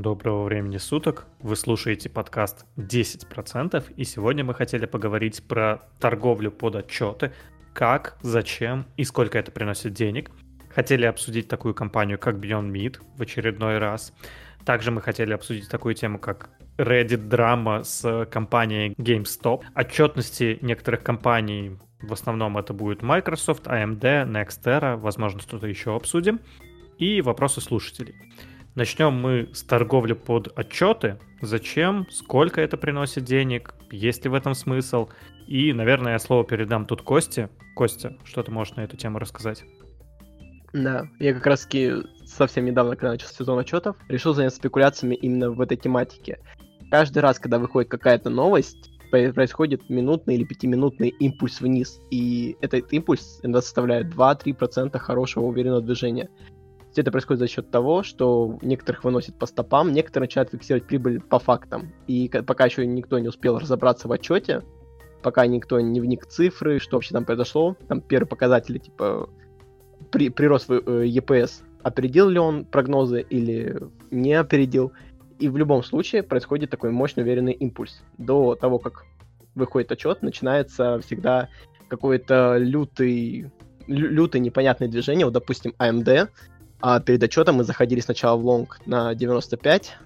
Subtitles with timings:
[0.00, 1.26] Доброго времени суток.
[1.40, 7.34] Вы слушаете подкаст 10%, и сегодня мы хотели поговорить про торговлю под отчеты,
[7.74, 10.30] как, зачем и сколько это приносит денег.
[10.74, 14.14] Хотели обсудить такую компанию, как Beyond Meat в очередной раз.
[14.64, 16.48] Также мы хотели обсудить такую тему, как
[16.78, 19.64] Reddit драма с компанией GameStop.
[19.74, 26.40] Отчетности некоторых компаний, в основном это будет Microsoft, AMD, Nextera, возможно, что-то еще обсудим.
[26.96, 28.14] И вопросы слушателей.
[28.80, 31.18] Начнем мы с торговли под отчеты.
[31.42, 35.10] Зачем, сколько это приносит денег, есть ли в этом смысл.
[35.46, 37.50] И, наверное, я слово передам тут Косте.
[37.76, 39.64] Костя, что ты можешь на эту тему рассказать?
[40.72, 41.68] Да, я как раз
[42.24, 46.38] совсем недавно, когда начал сезон отчетов, решил заняться спекуляциями именно в этой тематике.
[46.90, 52.00] Каждый раз, когда выходит какая-то новость, происходит минутный или пятиминутный импульс вниз.
[52.10, 56.30] И этот импульс иногда составляет 2-3% хорошего уверенного движения.
[56.92, 61.20] Все это происходит за счет того, что некоторых выносит по стопам, некоторые начинают фиксировать прибыль
[61.20, 61.92] по фактам.
[62.08, 64.62] И пока еще никто не успел разобраться в отчете,
[65.22, 69.28] пока никто не вник в цифры, что вообще там произошло, там первые показатели, типа
[70.10, 73.78] при, прирост в э, EPS, опередил ли он прогнозы или
[74.10, 74.92] не опередил.
[75.38, 78.02] И в любом случае происходит такой мощный уверенный импульс.
[78.18, 79.04] До того, как
[79.54, 81.48] выходит отчет, начинается всегда
[81.88, 83.50] какой-то лютый,
[83.86, 85.24] лютый непонятное движение.
[85.24, 86.28] Вот, допустим, AMD
[86.80, 89.96] а перед отчетом мы заходили сначала в лонг на 95,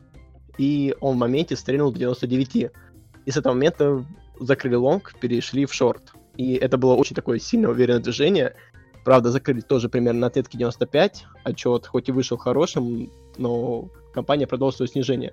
[0.58, 2.70] и он в моменте стрельнул до 99.
[3.26, 4.04] И с этого момента
[4.40, 6.12] закрыли лонг, перешли в шорт.
[6.36, 8.54] И это было очень такое сильно уверенное движение.
[9.04, 11.26] Правда, закрыли тоже примерно на отметке 95.
[11.44, 15.32] Отчет хоть и вышел хорошим, но компания продолжила свое снижение.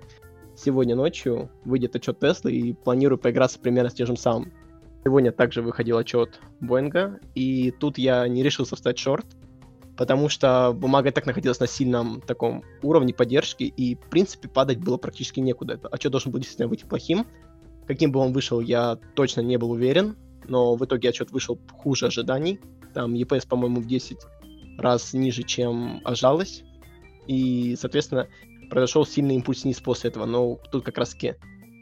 [0.54, 4.52] Сегодня ночью выйдет отчет Теслы и планирую поиграться примерно с тем же самым.
[5.04, 9.26] Сегодня также выходил отчет Боинга, и тут я не решился встать шорт,
[9.96, 14.96] потому что бумага так находилась на сильном таком уровне поддержки, и, в принципе, падать было
[14.96, 15.78] практически некуда.
[15.90, 17.26] А что должен был действительно выйти плохим.
[17.86, 20.16] Каким бы он вышел, я точно не был уверен,
[20.48, 22.60] но в итоге отчет вышел хуже ожиданий.
[22.94, 24.18] Там EPS, по-моему, в 10
[24.78, 26.62] раз ниже, чем ожалось.
[27.26, 28.28] И, соответственно,
[28.70, 30.26] произошел сильный импульс вниз после этого.
[30.26, 31.34] Но тут как раз-таки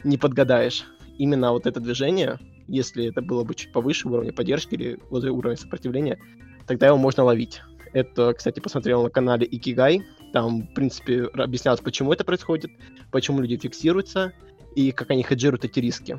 [0.04, 0.84] не подгадаешь.
[1.18, 5.56] Именно вот это движение, если это было бы чуть повыше уровня поддержки или возле уровня
[5.56, 6.18] сопротивления,
[6.66, 7.60] тогда его можно ловить.
[7.92, 10.02] Это, кстати, посмотрел на канале Икигай.
[10.32, 12.70] Там, в принципе, объяснялось, почему это происходит,
[13.10, 14.32] почему люди фиксируются
[14.76, 16.18] и как они хеджируют эти риски.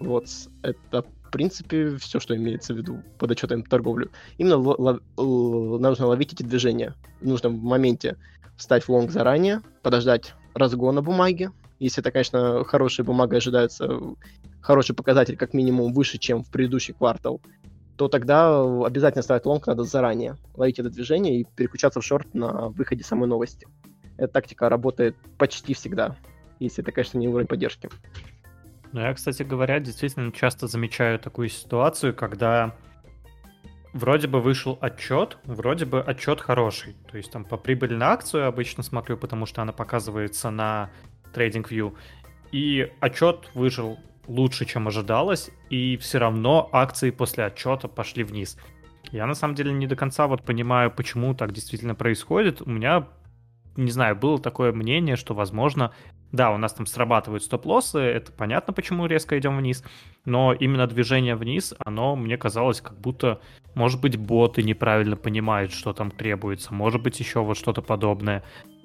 [0.00, 0.26] Вот,
[0.62, 4.10] это, в принципе, все, что имеется в виду под отчетом торговлю.
[4.38, 6.94] Именно лов, лов, нужно ловить эти движения.
[7.20, 8.16] Нужно в моменте
[8.56, 11.50] встать лонг заранее, подождать разгона бумаги.
[11.78, 14.00] Если это, конечно, хорошая бумага, ожидается
[14.60, 17.40] хороший показатель, как минимум, выше, чем в предыдущий квартал
[17.96, 22.68] то тогда обязательно ставить лонг надо заранее, ловить это движение и переключаться в шорт на
[22.68, 23.66] выходе самой новости.
[24.16, 26.16] Эта тактика работает почти всегда,
[26.58, 27.88] если это, конечно, не уровень поддержки.
[28.92, 32.76] Ну, я, кстати говоря, действительно часто замечаю такую ситуацию, когда
[33.92, 36.94] вроде бы вышел отчет, вроде бы отчет хороший.
[37.10, 40.90] То есть там по прибыли на акцию обычно смотрю, потому что она показывается на
[41.32, 41.96] TradingView.
[42.52, 48.58] И отчет вышел лучше, чем ожидалось, и все равно акции после отчета пошли вниз.
[49.12, 52.62] Я на самом деле не до конца вот понимаю, почему так действительно происходит.
[52.62, 53.08] У меня,
[53.76, 55.92] не знаю, было такое мнение, что, возможно,
[56.32, 59.84] да, у нас там срабатывают стоп-лоссы, это понятно, почему резко идем вниз,
[60.24, 63.40] но именно движение вниз, оно мне казалось, как будто,
[63.76, 68.42] может быть, боты неправильно понимают, что там требуется, может быть, еще вот что-то подобное.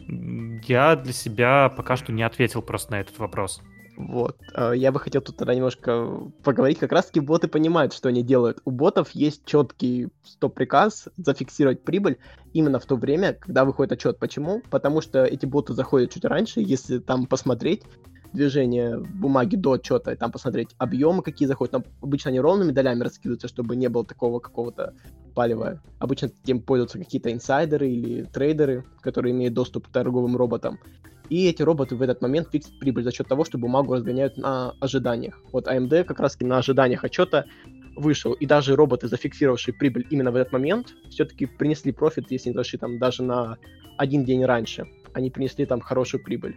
[0.08, 3.64] Я для себя пока что не ответил просто на этот вопрос.
[4.00, 4.38] Вот.
[4.54, 6.08] А, я бы хотел тут тогда немножко
[6.44, 6.80] поговорить.
[6.80, 8.60] Как раз-таки боты понимают, что они делают.
[8.64, 12.18] У ботов есть четкий стоп-приказ зафиксировать прибыль
[12.54, 14.18] именно в то время, когда выходит отчет.
[14.18, 14.62] Почему?
[14.70, 16.62] Потому что эти боты заходят чуть раньше.
[16.62, 17.84] Если там посмотреть
[18.32, 21.72] движение бумаги до отчета, и там посмотреть объемы, какие заходят.
[21.72, 24.94] Там обычно они ровными долями раскидываются, чтобы не было такого какого-то
[25.36, 25.82] палева.
[25.98, 30.80] Обычно тем пользуются какие-то инсайдеры или трейдеры, которые имеют доступ к торговым роботам.
[31.30, 34.72] И эти роботы в этот момент фиксят прибыль за счет того, что бумагу разгоняют на
[34.80, 35.40] ожиданиях.
[35.52, 37.46] Вот AMD как раз на ожиданиях отчета
[37.96, 42.56] вышел, и даже роботы, зафиксировавшие прибыль именно в этот момент, все-таки принесли профит, если не
[42.56, 43.58] зашли там даже на
[43.98, 44.86] один день раньше.
[45.14, 46.56] Они принесли там хорошую прибыль.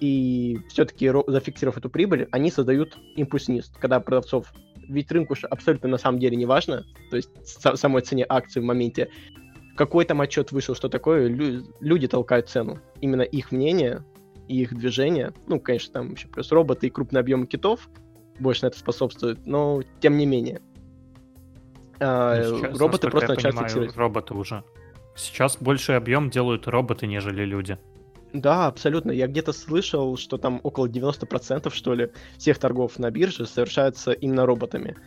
[0.00, 4.52] И все-таки зафиксировав эту прибыль, они создают импульс вниз, когда продавцов
[4.90, 9.08] ведь рынку абсолютно на самом деле не важно, то есть самой цене акции в моменте,
[9.80, 12.80] какой там отчет вышел, что такое, лю- люди толкают цену.
[13.00, 14.04] Именно их мнение
[14.46, 17.88] и их движение, ну, конечно, там еще плюс роботы и крупный объем китов
[18.38, 20.60] больше на это способствуют, но тем не менее.
[21.98, 23.96] А, ну, сейчас, роботы просто начали фиксировать.
[23.96, 24.64] Роботы уже.
[25.16, 27.78] Сейчас больший объем делают роботы, нежели люди.
[28.34, 29.12] Да, абсолютно.
[29.12, 34.44] Я где-то слышал, что там около 90% что ли всех торгов на бирже совершаются именно
[34.44, 34.98] роботами,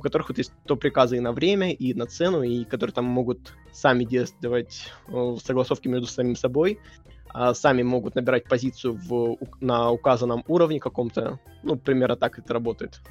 [0.00, 3.04] у которых вот есть то приказы и на время, и на цену, и которые там
[3.04, 6.80] могут сами действовать э, согласовки между самим собой,
[7.28, 11.38] а сами могут набирать позицию в, на указанном уровне каком-то.
[11.62, 13.02] Ну, примерно так это работает.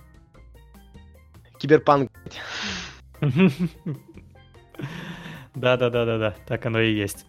[1.59, 2.11] Киберпанк.
[5.53, 7.27] Да-да-да-да-да, так оно и есть.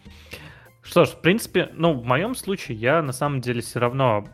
[0.81, 4.27] Что ж, в принципе, ну, в моем случае я на самом деле все равно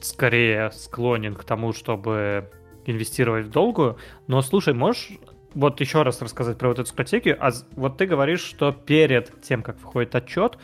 [0.00, 2.50] скорее склонен к тому, чтобы
[2.86, 3.96] инвестировать в долгую.
[4.26, 5.12] Но слушай, можешь
[5.54, 7.36] вот еще раз рассказать про вот эту стратегию?
[7.40, 10.58] А вот ты говоришь, что перед тем, как выходит отчет,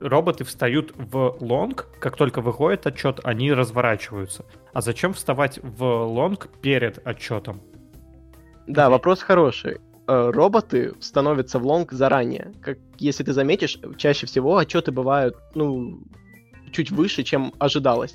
[0.00, 4.44] роботы встают в лонг, как только выходит отчет, они разворачиваются.
[4.72, 7.60] А зачем вставать в лонг перед отчетом?
[8.66, 9.78] Да, вопрос хороший.
[10.06, 12.52] Э, роботы становятся в лонг заранее.
[12.62, 16.00] Как если ты заметишь, чаще всего отчеты бывают, ну,
[16.72, 18.14] чуть выше, чем ожидалось.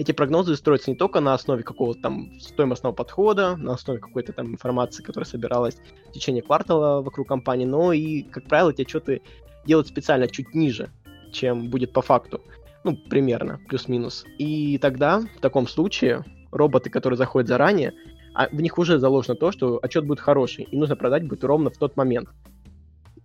[0.00, 4.52] Эти прогнозы строятся не только на основе какого-то там стоимостного подхода, на основе какой-то там
[4.52, 5.76] информации, которая собиралась
[6.08, 9.20] в течение квартала вокруг компании, но и, как правило, эти отчеты
[9.66, 10.88] делают специально чуть ниже,
[11.32, 12.40] чем будет по факту.
[12.82, 14.24] Ну, примерно, плюс-минус.
[14.38, 17.92] И тогда, в таком случае, роботы, которые заходят заранее,
[18.32, 21.68] а в них уже заложено то, что отчет будет хороший, и нужно продать будет ровно
[21.68, 22.30] в тот момент.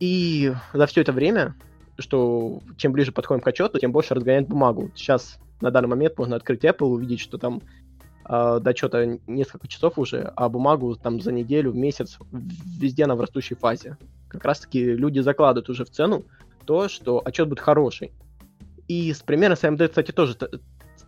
[0.01, 1.55] И за все это время,
[1.99, 4.91] что чем ближе подходим к отчету, тем больше разгоняет бумагу.
[4.93, 7.61] Сейчас на данный момент можно открыть Apple, увидеть, что там
[8.27, 13.21] э, до отчета несколько часов уже, а бумагу там за неделю, месяц, везде она в
[13.21, 13.97] растущей фазе.
[14.27, 16.25] Как раз-таки люди закладывают уже в цену
[16.65, 18.11] то, что отчет будет хороший.
[18.87, 20.47] И с примером с AMD, кстати, тоже та,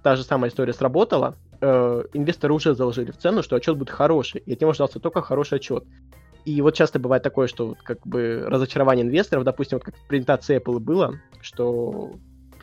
[0.03, 4.41] та же самая история сработала э, инвесторы уже заложили в цену, что отчет будет хороший,
[4.41, 5.83] и от него ждался только хороший отчет.
[6.45, 10.07] И вот часто бывает такое, что вот как бы разочарование инвесторов, допустим, вот как в
[10.07, 12.13] презентации Apple было, что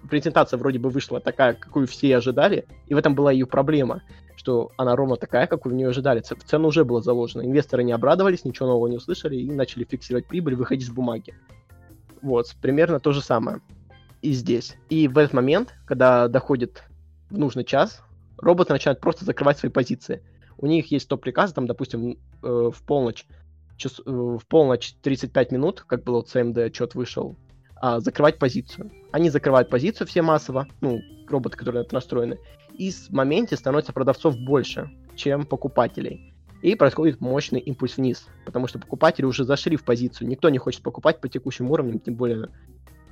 [0.08, 4.02] презентация вроде бы вышла такая, какую все ожидали, и в этом была ее проблема,
[4.36, 6.20] что она ровно такая, как в нее ожидали.
[6.20, 7.42] В цену уже было заложено.
[7.42, 11.34] Инвесторы не обрадовались, ничего нового не услышали и начали фиксировать прибыль, выходить с бумаги.
[12.22, 13.60] Вот, примерно то же самое
[14.22, 14.76] и здесь.
[14.88, 16.84] И в этот момент, когда доходит
[17.28, 18.02] в нужный час,
[18.38, 20.22] роботы начинают просто закрывать свои позиции.
[20.56, 23.26] У них есть топ-приказы, там, допустим, э, в полночь,
[23.76, 27.36] час, э, в полночь 35 минут, как было у CMD отчет вышел,
[27.76, 28.90] а, закрывать позицию.
[29.12, 32.38] Они закрывают позицию все массово, ну, роботы, которые на это настроены,
[32.76, 36.34] и в моменте становится продавцов больше, чем покупателей.
[36.62, 40.82] И происходит мощный импульс вниз, потому что покупатели уже зашли в позицию, никто не хочет
[40.82, 42.48] покупать по текущим уровням, тем более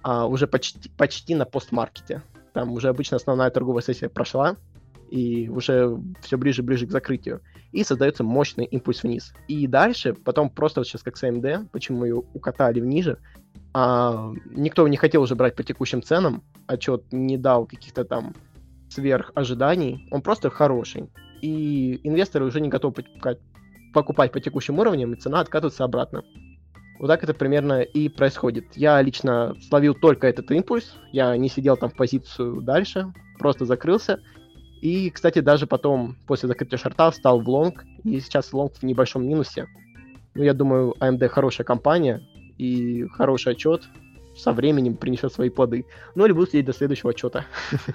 [0.03, 2.23] а, уже почти, почти на постмаркете.
[2.55, 4.57] Там уже обычно основная торговая сессия прошла,
[5.13, 7.43] и уже все ближе-ближе к закрытию.
[7.71, 9.35] И создается мощный импульс вниз.
[9.47, 13.19] И дальше, потом просто вот сейчас как с AMD, почему ее укатали вниже,
[13.75, 18.35] а, никто не хотел уже брать по текущим ценам, отчет не дал каких-то там
[18.89, 21.11] сверх ожиданий, он просто хороший.
[21.43, 23.05] И инвесторы уже не готовы
[23.93, 26.25] покупать, по текущим уровням, и цена откатывается обратно.
[26.99, 28.65] Вот так это примерно и происходит.
[28.77, 34.21] Я лично словил только этот импульс, я не сидел там в позицию дальше, просто закрылся
[34.83, 39.25] и, кстати, даже потом, после закрытия шорта, стал в лонг, и сейчас лонг в небольшом
[39.25, 39.69] минусе.
[40.35, 42.21] Ну, я думаю, AMD хорошая компания,
[42.59, 43.85] и хороший отчет
[44.37, 45.87] со временем принесет свои плоды.
[46.17, 47.47] Ну, или буду следить до следующего отчета.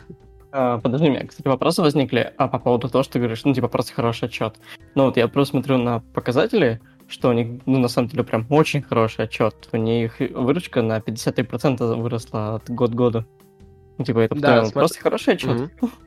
[0.49, 3.53] А, подожди, у меня, кстати, вопросы возникли а по поводу того, что ты говоришь, ну,
[3.53, 4.55] типа, просто хороший отчет.
[4.95, 8.47] Ну, вот я просто смотрю на показатели, что у них, ну, на самом деле, прям
[8.49, 9.67] очень хороший отчет.
[9.73, 13.25] У них выручка на 53% выросла от год к году.
[13.97, 14.73] Ну, типа, это да, смотри...
[14.73, 15.49] просто хороший отчет.
[15.49, 15.89] Mm-hmm.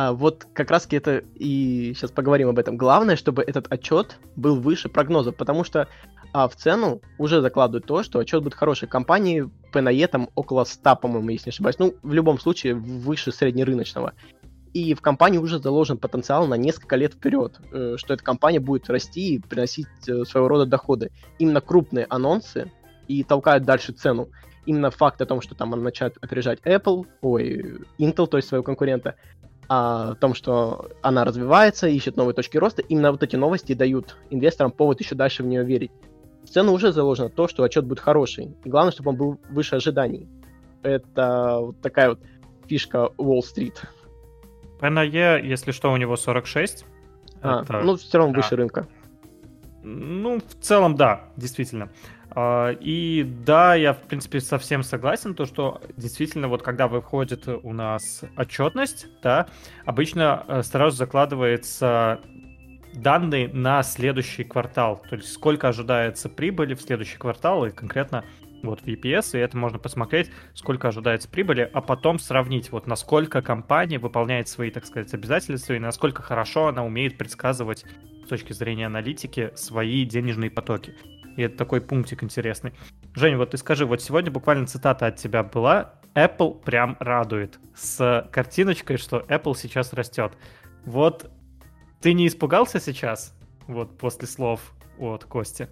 [0.00, 2.78] А вот как раз это и сейчас поговорим об этом.
[2.78, 5.88] Главное, чтобы этот отчет был выше прогнозов, потому что
[6.32, 8.88] а, в цену уже закладывают то, что отчет будет хороший.
[8.88, 11.78] Компании PNE там около 100, по-моему, если не ошибаюсь.
[11.78, 14.14] Ну, в любом случае, выше среднерыночного.
[14.72, 18.88] И в компании уже заложен потенциал на несколько лет вперед, э, что эта компания будет
[18.88, 21.10] расти и приносить э, своего рода доходы.
[21.38, 22.72] Именно крупные анонсы
[23.06, 24.30] и толкают дальше цену.
[24.64, 28.62] Именно факт о том, что там она начинает опережать Apple, ой, Intel, то есть своего
[28.62, 29.16] конкурента,
[29.72, 34.72] о том, что она развивается, ищет новые точки роста, именно вот эти новости дают инвесторам
[34.72, 35.92] повод еще дальше в нее верить.
[36.42, 38.56] В цену уже заложено то, что отчет будет хороший.
[38.64, 40.28] И главное, чтобы он был выше ожиданий.
[40.82, 42.20] Это вот такая вот
[42.66, 43.82] фишка Уолл-стрит.
[44.80, 46.84] PNE, если что, у него 46.
[47.40, 47.80] А, это...
[47.80, 48.88] Ну, все равно выше рынка.
[49.84, 51.84] Ну, в целом, да, действительно.
[51.84, 57.72] А, и да, я, в принципе, совсем согласен, то, что действительно, вот когда выходит у
[57.72, 59.48] нас отчетность, да,
[59.84, 62.20] обычно э, сразу закладывается
[62.94, 68.24] данные на следующий квартал, то есть сколько ожидается прибыли в следующий квартал и конкретно
[68.62, 73.42] вот в EPS, и это можно посмотреть, сколько ожидается прибыли, а потом сравнить, вот насколько
[73.42, 77.84] компания выполняет свои, так сказать, обязательства и насколько хорошо она умеет предсказывать
[78.30, 80.94] точки зрения аналитики свои денежные потоки.
[81.36, 82.72] И это такой пунктик интересный.
[83.14, 85.94] Женя, вот ты скажи, вот сегодня буквально цитата от тебя была.
[86.14, 90.32] Apple прям радует с картиночкой, что Apple сейчас растет.
[90.84, 91.30] Вот
[92.00, 93.34] ты не испугался сейчас,
[93.66, 95.68] вот после слов от Кости?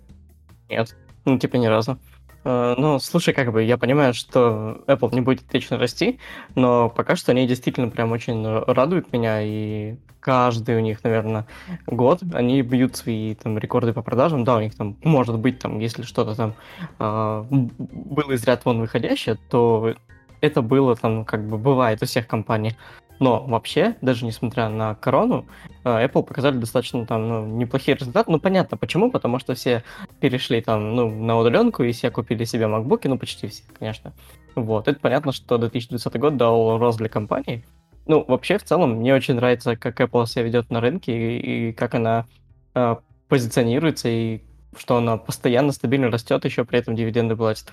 [0.69, 1.99] Нет, ну типа ни разу.
[2.45, 6.19] Uh, ну, слушай, как бы я понимаю, что Apple не будет вечно расти,
[6.55, 11.47] но пока что они действительно прям очень радуют меня, и каждый у них, наверное,
[11.87, 14.45] год они бьют свои там рекорды по продажам.
[14.45, 16.55] Да, у них там может быть там, если что-то там
[16.99, 17.47] uh,
[17.79, 19.95] было из ряд вон выходящее, то
[20.41, 22.77] это было там, как бы бывает у всех компаний.
[23.21, 25.47] Но вообще, даже несмотря на корону,
[25.85, 28.31] э, Apple показали достаточно там ну, неплохие результаты.
[28.31, 29.83] Ну, понятно, почему, потому что все
[30.21, 34.13] перешли там ну, на удаленку, и все купили себе MacBook, ну, почти все, конечно.
[34.55, 37.65] Вот, это понятно, что 2020 год дал рост для компании.
[38.07, 41.73] Ну, вообще, в целом, мне очень нравится, как Apple себя ведет на рынке, и, и
[41.73, 42.27] как она
[42.75, 42.97] э,
[43.29, 44.41] позиционируется, и
[44.77, 47.73] что она постоянно стабильно растет, еще при этом дивиденды платит.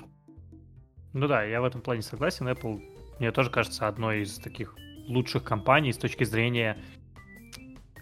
[1.15, 2.49] Ну да, я в этом плане согласен.
[2.49, 2.81] Apple,
[3.19, 4.75] мне тоже кажется, одной из таких
[5.07, 6.77] лучших компаний с точки зрения...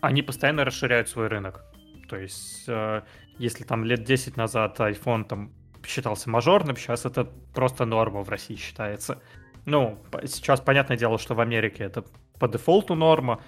[0.02, 1.64] Они постоянно расширяют свой рынок.
[2.10, 3.04] То есть, э,
[3.38, 5.52] если там лет 10 назад iPhone там
[5.86, 9.22] считался мажорным, сейчас это просто норма в России считается.
[9.66, 12.04] Ну, сейчас понятное дело, что в Америке это
[12.40, 13.44] по дефолту норма,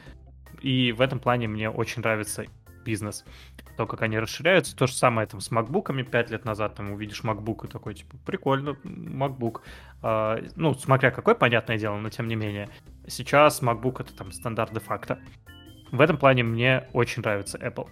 [0.61, 2.45] и в этом плане мне очень нравится
[2.85, 3.25] бизнес.
[3.75, 4.75] То, как они расширяются.
[4.75, 6.75] То же самое там с макбуками 5 лет назад.
[6.75, 9.63] Там увидишь макбук и такой, типа, прикольно, макбук.
[10.01, 12.69] А, ну, смотря какой, понятное дело, но тем не менее.
[13.07, 15.19] Сейчас макбук это там стандарт де-факто.
[15.91, 17.89] В этом плане мне очень нравится Apple.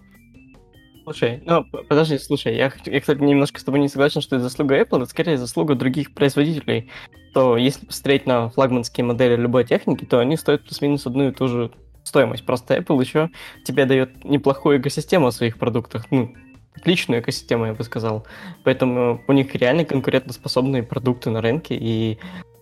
[1.03, 4.79] Слушай, ну, подожди, слушай, я, я, кстати, немножко с тобой не согласен, что это заслуга
[4.79, 6.89] Apple, это скорее заслуга других производителей.
[7.33, 11.47] То если посмотреть на флагманские модели любой техники, то они стоят плюс-минус одну и ту
[11.49, 11.71] же
[12.03, 12.45] стоимость.
[12.45, 13.29] Просто Apple еще
[13.63, 16.05] тебе дает неплохую экосистему о своих продуктах.
[16.11, 16.33] Ну,
[16.75, 18.25] отличную экосистему, я бы сказал.
[18.63, 22.19] Поэтому у них реально конкурентоспособные продукты на рынке, и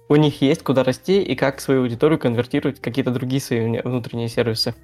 [0.10, 4.28] у них есть куда расти и как свою аудиторию конвертировать в какие-то другие свои внутренние
[4.28, 4.76] сервисы.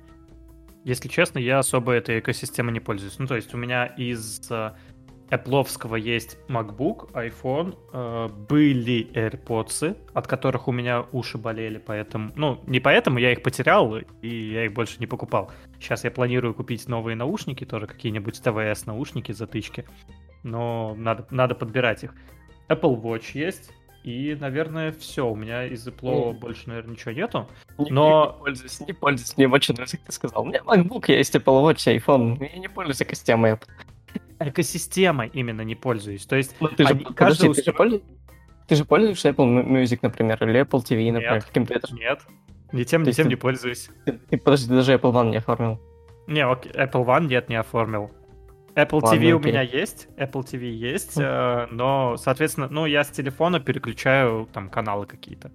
[0.86, 3.20] Если честно, я особо этой экосистемой не пользуюсь.
[3.20, 4.72] Ну, то есть у меня из э,
[5.30, 12.62] Apple есть MacBook, iPhone, э, были AirPods, от которых у меня уши болели, поэтому, ну,
[12.66, 15.52] не поэтому я их потерял, и я их больше не покупал.
[15.80, 19.86] Сейчас я планирую купить новые наушники, тоже какие-нибудь ТВС наушники, затычки,
[20.44, 22.14] но надо, надо подбирать их.
[22.70, 23.72] Apple Watch есть,
[24.04, 25.28] и, наверное, все.
[25.28, 26.40] У меня из Apple mm.
[26.40, 27.50] больше, наверное, ничего нету.
[27.78, 27.86] Но...
[27.86, 29.36] Не, не пользуюсь, не пользуюсь.
[29.36, 30.44] Мне очень нравится, как ты сказал.
[30.44, 32.38] У меня MacBook есть, Apple Watch, iPhone.
[32.40, 33.68] Я не пользуюсь экосистемой Apple
[34.40, 36.26] экосистемой именно не пользуюсь.
[36.26, 38.04] То есть ну, ты, они, же, каждый подожди, ты, же пользуешь,
[38.68, 41.94] ты же пользуешься Apple Music, например, или Apple TV, например, нет, каким-то это...
[41.94, 42.20] Нет,
[42.72, 43.90] ни тем, ни тем ты, не пользуюсь.
[44.06, 45.82] Ты, ты, подожди, ты даже Apple One не оформил.
[46.28, 48.12] Не, окей, Apple One нет, не оформил.
[48.76, 49.34] Apple Ладно, TV окей.
[49.34, 54.70] у меня есть, Apple TV есть, э, но, соответственно, ну, я с телефона переключаю там
[54.70, 55.52] каналы какие-то.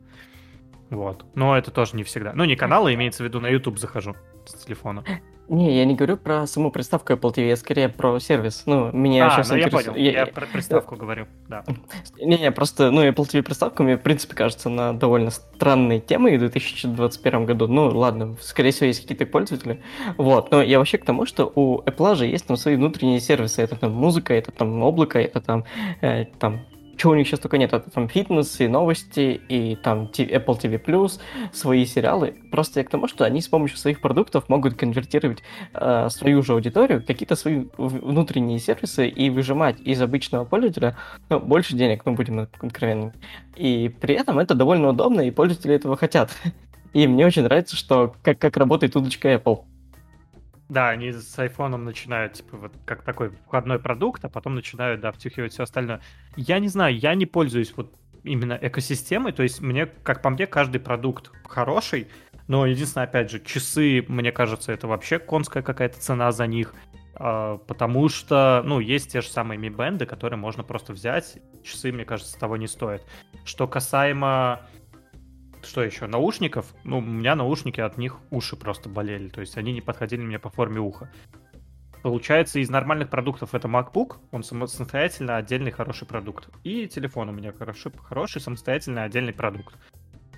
[0.90, 1.24] Вот.
[1.34, 2.32] Но это тоже не всегда.
[2.34, 5.04] Ну, не каналы, имеется в виду, на YouTube захожу с телефона.
[5.52, 8.62] Не, я не говорю про саму приставку Apple TV, я скорее про сервис.
[8.64, 9.72] Ну, меня а, сейчас ну интерес...
[9.72, 11.62] я понял, я, я про приставку говорю, да.
[12.18, 16.40] Не-не, просто, ну, Apple TV приставка мне, в принципе, кажется, на довольно странной темой в
[16.40, 17.68] 2021 году.
[17.68, 19.82] Ну, ладно, скорее всего, есть какие-то пользователи.
[20.16, 23.60] Вот, но я вообще к тому, что у Apple же есть там свои внутренние сервисы.
[23.60, 25.64] Это там музыка, это там облако, это там,
[26.00, 26.62] э, там
[26.96, 31.20] чего у них сейчас только нет, это там фитнес и новости, и там Apple TV+,
[31.52, 32.34] свои сериалы.
[32.50, 35.42] Просто я к тому, что они с помощью своих продуктов могут конвертировать
[35.74, 40.96] э, свою же аудиторию, какие-то свои внутренние сервисы и выжимать из обычного пользователя
[41.28, 43.12] ну, больше денег, ну, будем откровенными.
[43.56, 46.30] И при этом это довольно удобно, и пользователи этого хотят.
[46.92, 49.60] И мне очень нравится, что как, как работает удочка Apple.
[50.68, 55.12] Да, они с айфоном начинают, типа, вот как такой входной продукт, а потом начинают, да,
[55.12, 56.00] втюхивать все остальное.
[56.36, 60.46] Я не знаю, я не пользуюсь вот именно экосистемой, то есть мне, как по мне,
[60.46, 62.08] каждый продукт хороший,
[62.48, 66.74] но единственное, опять же, часы, мне кажется, это вообще конская какая-то цена за них,
[67.14, 71.92] а, потому что, ну, есть те же самые Mi Band, которые можно просто взять, часы,
[71.92, 73.02] мне кажется, того не стоят.
[73.44, 74.62] Что касаемо
[75.64, 76.06] что еще?
[76.06, 76.74] Наушников?
[76.84, 79.28] Ну, у меня наушники от них уши просто болели.
[79.28, 81.10] То есть они не подходили мне по форме уха.
[82.02, 86.48] Получается, из нормальных продуктов это MacBook, он самостоятельно отдельный хороший продукт.
[86.64, 89.76] И телефон у меня хороший, хороший самостоятельно отдельный продукт.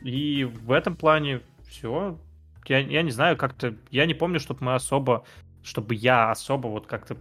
[0.02, 2.18] И в этом плане все.
[2.66, 3.76] Я, я не знаю, как-то...
[3.90, 5.24] Я не помню, чтобы мы особо...
[5.62, 7.16] Чтобы я особо вот как-то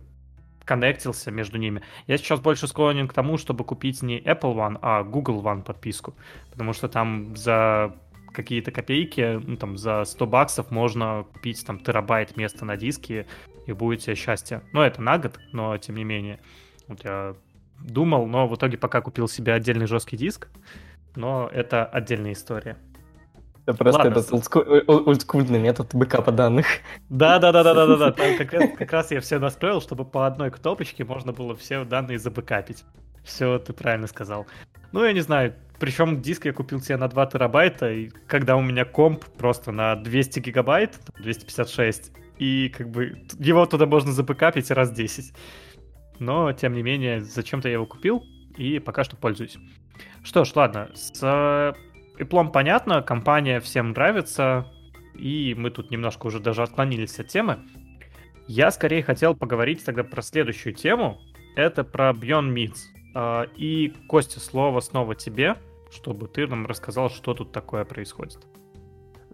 [0.65, 1.81] коннектился между ними.
[2.07, 6.15] Я сейчас больше склонен к тому, чтобы купить не Apple One, а Google One подписку,
[6.51, 7.95] потому что там за
[8.33, 13.27] какие-то копейки, ну, там, за 100 баксов можно купить там терабайт места на диске,
[13.67, 14.61] и будет тебе счастье.
[14.73, 16.39] Ну, это на год, но тем не менее.
[16.87, 17.35] Вот я
[17.79, 20.49] думал, но в итоге пока купил себе отдельный жесткий диск,
[21.15, 22.77] но это отдельная история.
[23.65, 24.29] Это просто этот
[24.87, 26.65] олдскульный метод бэкапа данных.
[27.09, 28.11] Да, да, да, да, да, да, да.
[28.37, 32.19] Как, раз, как раз я все настроил, чтобы по одной кнопочке можно было все данные
[32.19, 32.83] забэкапить.
[33.23, 34.47] Все, ты правильно сказал.
[34.91, 38.61] Ну, я не знаю, причем диск я купил себе на 2 терабайта, и когда у
[38.61, 44.91] меня комп просто на 200 гигабайт, 256, и как бы его туда можно забэкапить раз
[44.91, 45.33] 10.
[46.19, 48.23] Но, тем не менее, зачем-то я его купил,
[48.57, 49.57] и пока что пользуюсь.
[50.23, 51.75] Что ж, ладно, с
[52.17, 54.67] Иплом понятно, компания всем нравится,
[55.15, 57.59] и мы тут немножко уже даже отклонились от темы.
[58.47, 61.19] Я скорее хотел поговорить тогда про следующую тему.
[61.55, 62.77] Это про Beyond Meats.
[63.15, 65.57] А, и, Костя, слово снова тебе,
[65.91, 68.39] чтобы ты нам рассказал, что тут такое происходит.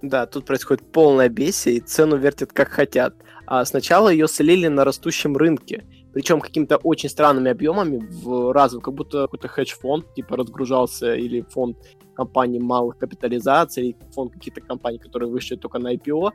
[0.01, 3.15] Да, тут происходит полная бесия, и цену вертят как хотят.
[3.45, 8.93] А сначала ее слили на растущем рынке, причем какими-то очень странными объемами в разу, как
[8.93, 11.77] будто какой-то хедж-фонд типа разгружался или фонд
[12.19, 16.31] компаний малых капитализаций, фонд каких-то компаний, которые вышли только на IPO,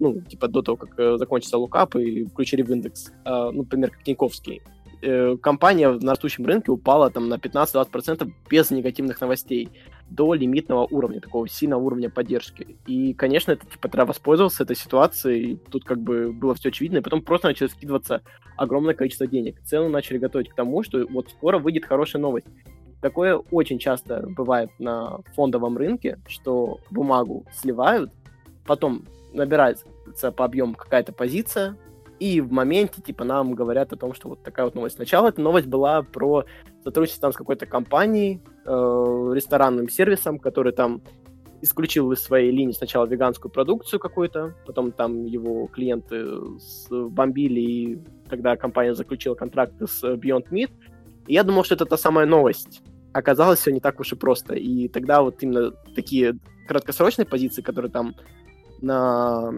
[0.00, 4.02] ну, типа до того, как э, закончится лукап и включили в индекс, э, например, как
[4.02, 4.60] Тиньковский.
[5.02, 9.68] Э, компания на растущем рынке упала там на 15-20% без негативных новостей
[10.10, 12.76] до лимитного уровня, такого сильного уровня поддержки.
[12.86, 17.02] И, конечно, это типа треба воспользоваться этой ситуацией, тут как бы было все очевидно, и
[17.02, 18.20] потом просто начали скидываться
[18.58, 19.62] огромное количество денег.
[19.64, 22.46] Цены начали готовить к тому, что вот скоро выйдет хорошая новость.
[23.04, 28.10] Такое очень часто бывает на фондовом рынке, что бумагу сливают,
[28.66, 29.84] потом набирается
[30.34, 31.76] по объему какая-то позиция,
[32.18, 34.96] и в моменте, типа, нам говорят о том, что вот такая вот новость.
[34.96, 36.46] Сначала эта новость была про
[36.82, 38.70] сотрудничество там с какой-то компанией, э,
[39.34, 41.02] ресторанным сервисом, который там
[41.60, 46.24] исключил из своей линии сначала веганскую продукцию какую-то, потом там его клиенты
[46.90, 47.98] бомбили, и
[48.30, 50.70] тогда компания заключила контракты с Beyond Meat.
[51.26, 52.82] И я думал, что это та самая новость.
[53.14, 54.54] Оказалось, все не так уж и просто.
[54.54, 58.14] И тогда вот именно такие краткосрочные позиции, которые там
[58.82, 59.52] на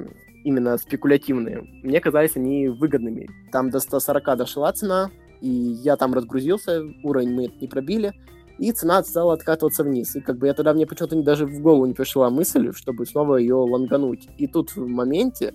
[0.44, 3.28] именно спекулятивные, мне казались они выгодными.
[3.50, 8.12] Там до 140 дошла цена, и я там разгрузился, уровень мы не пробили,
[8.58, 10.14] и цена стала откатываться вниз.
[10.16, 13.36] И как бы я тогда мне почему-то даже в голову не пришла мысль, чтобы снова
[13.36, 14.28] ее лангануть.
[14.36, 15.54] И тут в моменте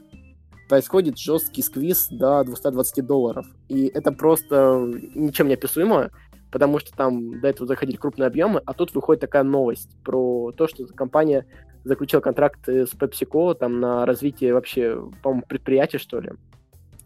[0.67, 3.45] происходит жесткий сквиз до 220 долларов.
[3.69, 6.09] И это просто ничем не описуемо,
[6.51, 10.67] потому что там до этого заходили крупные объемы, а тут выходит такая новость про то,
[10.67, 11.45] что компания
[11.83, 16.31] заключил контракт с PepsiCo там на развитие вообще, по-моему, предприятия, что ли.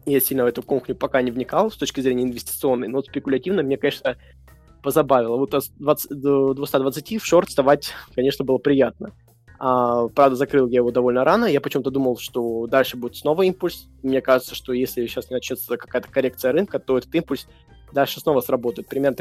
[0.04, 3.76] Я сильно в эту кухню пока не вникал с точки зрения инвестиционной, но спекулятивно мне,
[3.76, 4.16] конечно,
[4.82, 5.36] позабавило.
[5.36, 9.12] Вот до 220 в шорт вставать, конечно, было приятно.
[9.58, 11.46] А, правда, закрыл я его довольно рано.
[11.46, 13.88] Я почему-то думал, что дальше будет снова импульс.
[14.02, 17.48] Мне кажется, что если сейчас не начнется какая-то коррекция рынка, то этот импульс
[17.92, 18.88] дальше снова сработает.
[18.88, 19.16] Примерно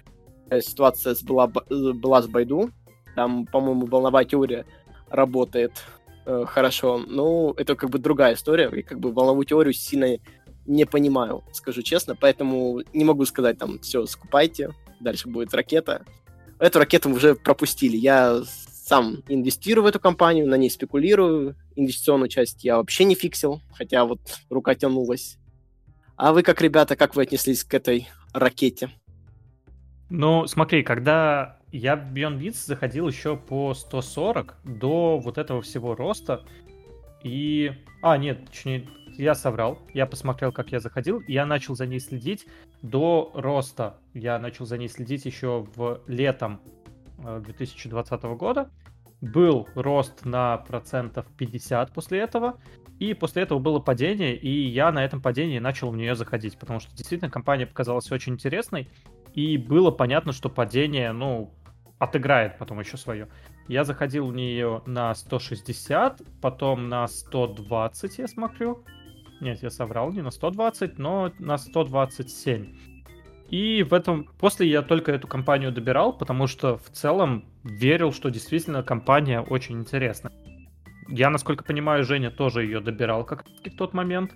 [0.45, 2.71] такая ситуация была, была с Байду.
[3.15, 4.65] Там, по-моему, волновая теория
[5.09, 5.71] работает
[6.25, 7.03] э, хорошо.
[7.07, 8.69] Ну, это как бы другая история.
[8.69, 10.17] И как бы волновую теорию сильно
[10.65, 12.15] не понимаю, скажу честно.
[12.15, 16.05] Поэтому не могу сказать там, все, скупайте, дальше будет ракета.
[16.59, 17.97] Эту ракету мы уже пропустили.
[17.97, 21.55] Я сам инвестирую в эту компанию, на ней спекулирую.
[21.75, 25.37] Инвестиционную часть я вообще не фиксил, хотя вот рука тянулась.
[26.17, 28.91] А вы как, ребята, как вы отнеслись к этой ракете?
[30.09, 35.95] Ну, смотри, когда я в Beyond Beats заходил еще по 140 до вот этого всего
[35.95, 36.43] роста.
[37.23, 37.71] И...
[38.01, 38.87] А, нет, точнее,
[39.17, 39.79] я соврал.
[39.93, 42.45] Я посмотрел, как я заходил, и я начал за ней следить
[42.81, 43.97] до роста.
[44.13, 46.61] Я начал за ней следить еще в летом
[47.17, 48.69] 2020 э, года.
[49.21, 52.59] Был рост на процентов 50 после этого.
[52.99, 56.79] И после этого было падение, и я на этом падении начал в нее заходить, потому
[56.79, 58.87] что действительно компания показалась очень интересной,
[59.35, 61.53] и было понятно, что падение, ну,
[61.99, 63.27] отыграет потом еще свое.
[63.67, 68.83] Я заходил в нее на 160, потом на 120, я смотрю.
[69.41, 72.77] Нет, я соврал, не на 120, но на 127.
[73.49, 78.29] И в этом после я только эту компанию добирал, потому что в целом верил, что
[78.29, 80.31] действительно компания очень интересна.
[81.09, 84.33] Я, насколько понимаю, Женя тоже ее добирал как в тот момент,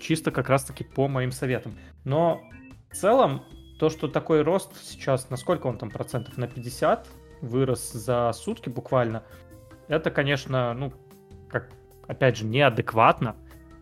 [0.00, 1.76] чисто как раз-таки по моим советам.
[2.04, 2.42] Но
[2.90, 3.42] в целом
[3.80, 7.08] то, что такой рост сейчас, насколько он там процентов на 50
[7.40, 9.24] вырос за сутки буквально,
[9.88, 10.92] это, конечно, ну,
[11.48, 11.70] как,
[12.06, 13.36] опять же, неадекватно,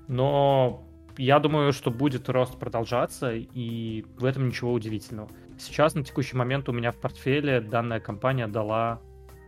[0.06, 0.84] но
[1.16, 5.28] я думаю, что будет рост продолжаться, и в этом ничего удивительного.
[5.58, 9.00] Сейчас на текущий момент у меня в портфеле данная компания дала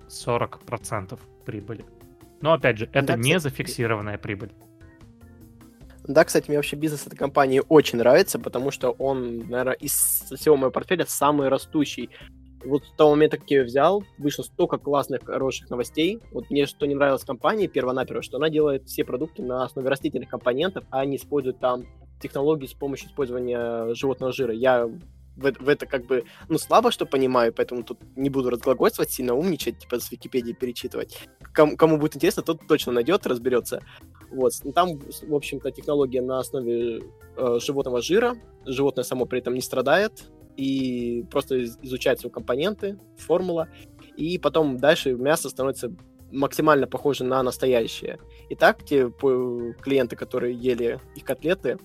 [0.09, 1.85] 40% прибыли.
[2.41, 4.51] Но опять же, это да, не зафиксированная прибыль.
[6.05, 10.57] Да, кстати, мне вообще бизнес этой компании очень нравится, потому что он, наверное, из всего
[10.57, 12.11] моего портфеля самый растущий.
[12.65, 16.21] Вот с того момента, как я ее взял, вышло столько классных, хороших новостей.
[16.33, 20.29] Вот мне что не нравилось компании, перво-наперво, что она делает все продукты на основе растительных
[20.29, 21.87] компонентов, а не использует там
[22.21, 24.53] технологии с помощью использования животного жира.
[24.53, 24.91] Я
[25.37, 29.35] в, в это как бы, ну, слабо что понимаю, поэтому тут не буду разглагольствовать, сильно
[29.35, 31.19] умничать, типа с Википедии перечитывать.
[31.53, 33.83] Кому, кому будет интересно, тот точно найдет, разберется.
[34.31, 34.53] Вот.
[34.75, 37.03] Там, в общем-то, технология на основе
[37.37, 38.37] э, животного жира.
[38.65, 43.69] Животное само при этом не страдает, и просто изучает его компоненты, формула,
[44.17, 45.91] и потом дальше мясо становится
[46.31, 48.19] максимально похоже на настоящее.
[48.49, 51.79] И так те клиенты, которые ели их котлеты,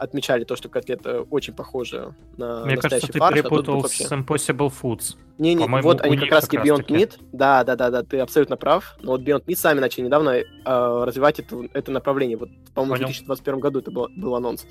[0.00, 3.34] отмечали то, что котлета очень похожа на Мне настоящий кажется, фарш.
[3.34, 4.04] ты перепутал а вообще...
[4.04, 5.16] с Impossible Foods.
[5.38, 7.12] Не-не, вот они как раз-таки Beyond раз Meat.
[7.32, 8.96] Да, да, да, да, ты абсолютно прав.
[9.02, 12.36] Но вот Beyond Meat сами начали недавно э, развивать это, это направление.
[12.36, 14.66] Вот, по-моему, в 2021 году это был, был анонс.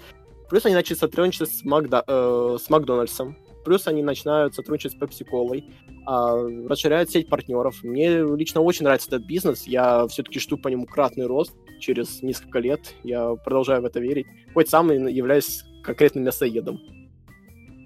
[0.50, 3.38] Плюс они начали сотрудничать с, Макда, э, с Макдональдсом.
[3.63, 7.84] Плюс они начинают сотрудничать с Cola, э, расширяют сеть партнеров.
[7.84, 9.68] Мне лично очень нравится этот бизнес.
[9.68, 12.94] Я все-таки жду по нему кратный рост через несколько лет.
[13.04, 14.28] Я продолжаю в это верить.
[14.54, 16.80] Хоть сам являюсь конкретным мясоедом.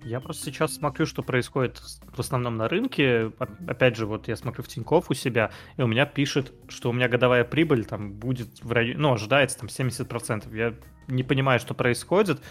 [0.06, 1.82] Я просто сейчас смотрю, что происходит
[2.14, 3.32] в основном на рынке.
[3.68, 6.94] Опять же, вот я смотрю в Тинькофф у себя, и у меня пишет, что у
[6.94, 10.54] меня годовая прибыль там будет в районе, ну, ожидается там 70%.
[10.56, 10.74] Я
[11.08, 12.42] не понимаю, что происходит,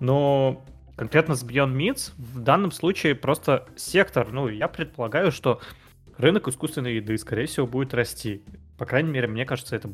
[0.00, 0.62] но
[0.96, 5.62] конкретно с Beyond Meats в данном случае просто сектор, ну, я предполагаю, что
[6.18, 8.42] рынок искусственной еды, скорее всего, будет расти.
[8.76, 9.88] По крайней мере, мне кажется, это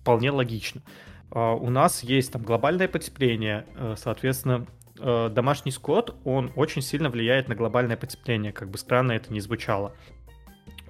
[0.00, 0.82] вполне логично.
[1.30, 4.66] А, у нас есть там глобальное потепление, э, соответственно,
[4.98, 9.40] э, домашний скот, он очень сильно влияет на глобальное потепление, как бы странно это ни
[9.40, 9.94] звучало.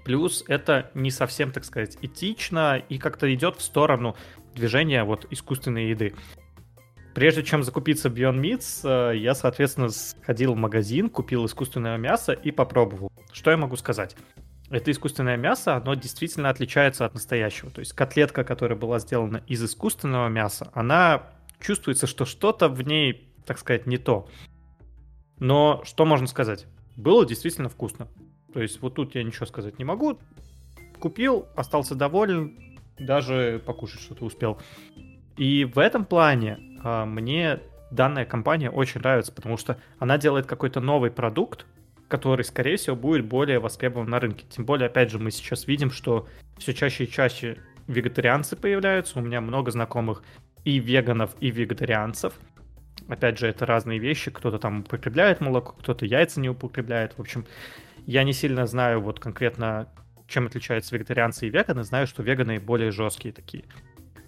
[0.04, 4.16] Плюс это не совсем, так сказать, этично и как-то идет в сторону
[4.54, 6.14] движения вот искусственной еды.
[7.14, 12.50] Прежде чем закупиться Beyond Meats, э, я, соответственно, сходил в магазин, купил искусственное мясо и
[12.50, 13.10] попробовал.
[13.32, 14.16] Что я могу сказать?
[14.70, 17.70] Это искусственное мясо, оно действительно отличается от настоящего.
[17.70, 21.22] То есть котлетка, которая была сделана из искусственного мяса, она
[21.60, 24.28] чувствуется, что что-то в ней, так сказать, не то.
[25.38, 26.66] Но что можно сказать?
[26.96, 28.08] Было действительно вкусно.
[28.52, 30.18] То есть вот тут я ничего сказать не могу.
[30.98, 34.58] Купил, остался доволен, даже покушать что-то успел.
[35.36, 40.80] И в этом плане а, мне данная компания очень нравится, потому что она делает какой-то
[40.80, 41.66] новый продукт,
[42.08, 44.46] который, скорее всего, будет более востребован на рынке.
[44.48, 46.26] Тем более, опять же, мы сейчас видим, что
[46.58, 49.18] все чаще и чаще вегетарианцы появляются.
[49.18, 50.22] У меня много знакомых
[50.64, 52.34] и веганов, и вегетарианцев.
[53.08, 54.30] Опять же, это разные вещи.
[54.30, 57.14] Кто-то там употребляет молоко, кто-то яйца не употребляет.
[57.16, 57.46] В общем,
[58.06, 59.88] я не сильно знаю вот конкретно,
[60.26, 61.84] чем отличаются вегетарианцы и веганы.
[61.84, 63.64] Знаю, что веганы более жесткие такие,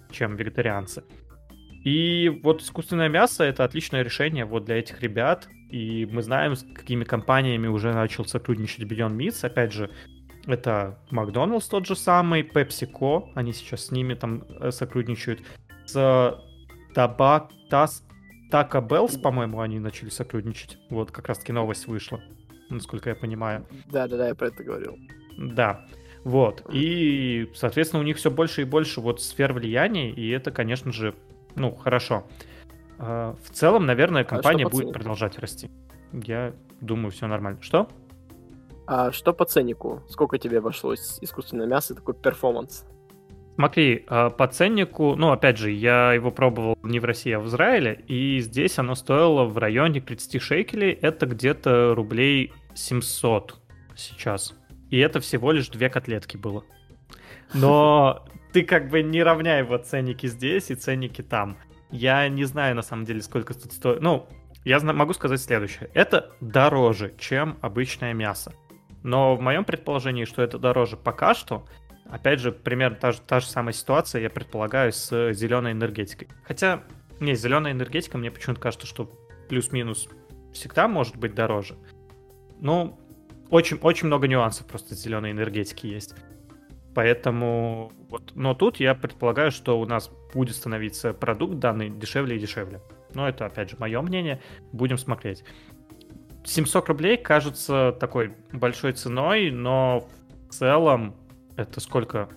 [0.09, 1.03] чем вегетарианцы.
[1.83, 5.47] И вот искусственное мясо— это отличное решение вот для этих ребят.
[5.69, 9.45] И мы знаем, с какими компаниями уже начал сотрудничать Beyond Meats.
[9.45, 9.89] Опять же,
[10.45, 15.41] это Макдоналдс тот же самый, PepsiCo, они сейчас с ними там э, сотрудничают.
[15.85, 16.39] С
[16.93, 18.03] Табак, Тас,
[18.51, 20.77] Taco Bells, по-моему, они начали сотрудничать.
[20.89, 22.21] Вот как раз-таки новость вышла,
[22.69, 23.65] насколько я понимаю.
[23.87, 24.97] Да-да-да, я про это говорил.
[25.37, 25.85] Да.
[26.23, 26.63] Вот.
[26.71, 31.15] И, соответственно, у них все больше и больше вот сфер влияния, и это, конечно же,
[31.55, 32.25] ну, хорошо.
[32.97, 35.69] А, в целом, наверное, а компания а будет продолжать расти.
[36.11, 37.61] Я думаю, все нормально.
[37.61, 37.87] Что?
[38.87, 40.03] А что по ценнику?
[40.09, 42.85] Сколько тебе обошлось искусственное мясо, такой перформанс?
[43.55, 47.47] Смотри, а, по ценнику, ну, опять же, я его пробовал не в России, а в
[47.47, 53.55] Израиле, и здесь оно стоило в районе 30 шекелей, это где-то рублей 700
[53.95, 54.55] сейчас.
[54.89, 56.63] И это всего лишь две котлетки было.
[57.53, 61.57] Но ты как бы не равняй его ценники здесь и ценники там.
[61.89, 64.01] Я не знаю, на самом деле, сколько тут стоит.
[64.01, 64.27] Ну,
[64.63, 65.89] я могу сказать следующее.
[65.93, 68.53] Это дороже, чем обычное мясо.
[69.03, 71.65] Но в моем предположении, что это дороже пока что,
[72.09, 76.27] опять же, примерно та же, та же самая ситуация, я предполагаю, с зеленой энергетикой.
[76.43, 76.83] Хотя,
[77.19, 79.09] не, зеленая энергетика, мне почему-то кажется, что
[79.49, 80.07] плюс-минус
[80.53, 81.75] всегда может быть дороже.
[82.59, 82.99] Ну,
[83.49, 86.15] очень, очень много нюансов просто зеленой энергетики есть.
[86.93, 92.39] Поэтому вот, но тут я предполагаю, что у нас будет становиться продукт данный дешевле и
[92.39, 92.81] дешевле.
[93.13, 94.41] Но это, опять же, мое мнение.
[94.71, 95.43] Будем смотреть.
[96.43, 100.07] 700 рублей кажется такой большой ценой, но
[100.49, 101.15] в целом
[101.55, 102.29] это сколько?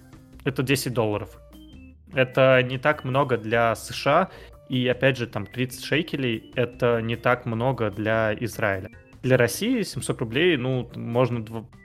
[0.44, 1.40] Это 10 долларов.
[2.12, 4.30] Это не так много для США,
[4.68, 8.90] и опять же, там 30 шекелей— это не так много для Израиля.
[9.22, 11.44] Для России 700 рублей, ну, можно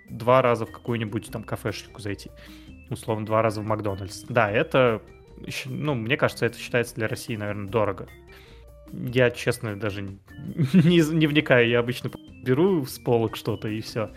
[0.10, 2.32] два раза в какую-нибудь там кафешечку зайти.
[2.90, 4.24] Условно, два раза в Макдональдс.
[4.30, 5.02] Да, это,
[5.66, 8.08] ну, мне кажется, это считается для России, наверное, дорого.
[8.92, 10.02] Я, честно, даже
[10.74, 11.68] не, не вникаю.
[11.70, 12.12] Я обычно
[12.44, 14.12] беру с полок что-то и все.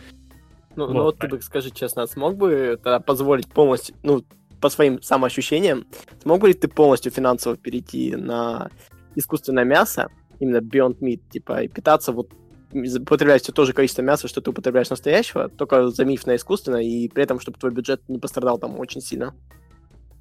[0.75, 0.95] Ну, вот.
[0.95, 4.25] ну вот ты бы, скажи честно, смог бы позволить полностью, ну,
[4.61, 5.87] по своим самоощущениям,
[6.23, 8.71] смог бы ли ты полностью финансово перейти на
[9.17, 12.31] искусственное мясо, именно Beyond Meat, типа, и питаться вот
[12.73, 17.09] употреблять все то же количество мяса, что ты употребляешь настоящего, только заменив на искусственное, и
[17.09, 19.35] при этом, чтобы твой бюджет не пострадал там очень сильно.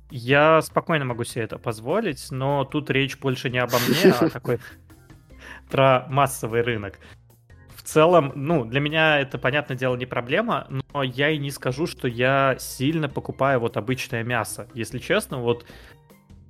[0.10, 4.60] Я спокойно могу себе это позволить, но тут речь больше не обо мне, а такой
[5.70, 7.00] про массовый рынок.
[7.76, 11.88] В целом, ну, для меня это, понятное дело, не проблема, но я и не скажу,
[11.88, 14.68] что я сильно покупаю вот обычное мясо.
[14.74, 15.66] Если честно, вот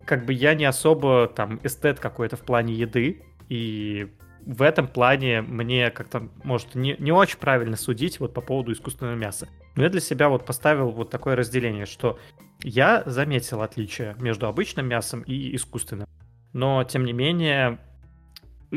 [0.06, 4.12] как бы я не особо там эстет какой-то в плане еды, и
[4.46, 9.16] в этом плане мне как-то, может, не, не очень правильно судить вот по поводу искусственного
[9.16, 9.48] мяса.
[9.76, 12.20] Но я для себя вот поставил вот такое разделение, что
[12.64, 16.08] я заметил отличие между обычным мясом и искусственным.
[16.54, 17.80] Но, тем не менее,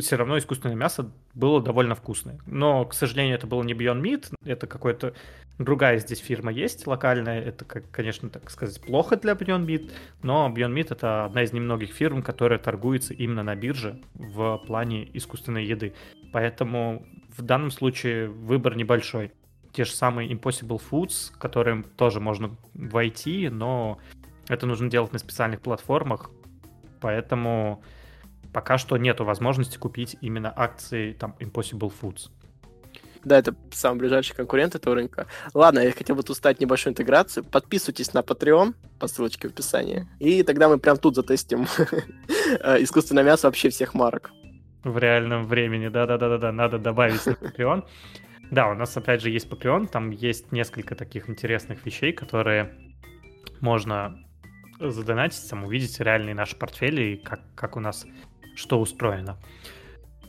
[0.00, 2.38] все равно искусственное мясо было довольно вкусное.
[2.46, 5.14] Но, к сожалению, это было не Beyond Meat, это какой-то
[5.58, 7.40] другая здесь фирма есть локальная.
[7.40, 11.52] Это, как, конечно, так сказать, плохо для Beyond Meat, но Beyond Meat это одна из
[11.52, 15.94] немногих фирм, которая торгуется именно на бирже в плане искусственной еды.
[16.32, 19.32] Поэтому в данном случае выбор небольшой.
[19.72, 23.98] Те же самые Impossible Foods, к которым тоже можно войти, но
[24.48, 26.30] это нужно делать на специальных платформах,
[27.00, 27.82] поэтому
[28.54, 32.30] пока что нету возможности купить именно акции там Impossible Foods.
[33.24, 35.26] Да, это самый ближайший конкурент этого рынка.
[35.54, 37.42] Ладно, я хотел бы тут стать небольшую интеграцию.
[37.42, 40.06] Подписывайтесь на Patreon по ссылочке в описании.
[40.20, 41.66] И тогда мы прям тут затестим
[42.60, 44.30] э, искусственное мясо вообще всех марок.
[44.84, 47.84] В реальном времени, да-да-да-да, надо добавить на Patreon.
[48.50, 52.74] Да, у нас опять же есть Patreon, там есть несколько таких интересных вещей, которые
[53.60, 54.22] можно
[54.78, 58.06] задонатить, там увидеть реальные наши портфели и как, как у нас
[58.54, 59.38] что устроено.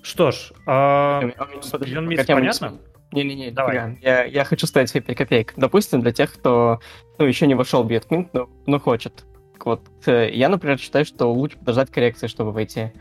[0.02, 1.22] Что ж, а...
[1.24, 2.80] Beyond Meat понятно?
[3.12, 3.98] Не-не-не, давай.
[4.02, 5.54] Я, я хочу ставить свои 5 копеек.
[5.58, 6.80] Допустим, для тех, кто
[7.18, 9.26] ну, еще не вошел в Beyond Meat, но, но хочет.
[9.64, 9.82] Вот.
[10.06, 12.92] Э, я, например, считаю, что лучше подождать коррекции, чтобы войти.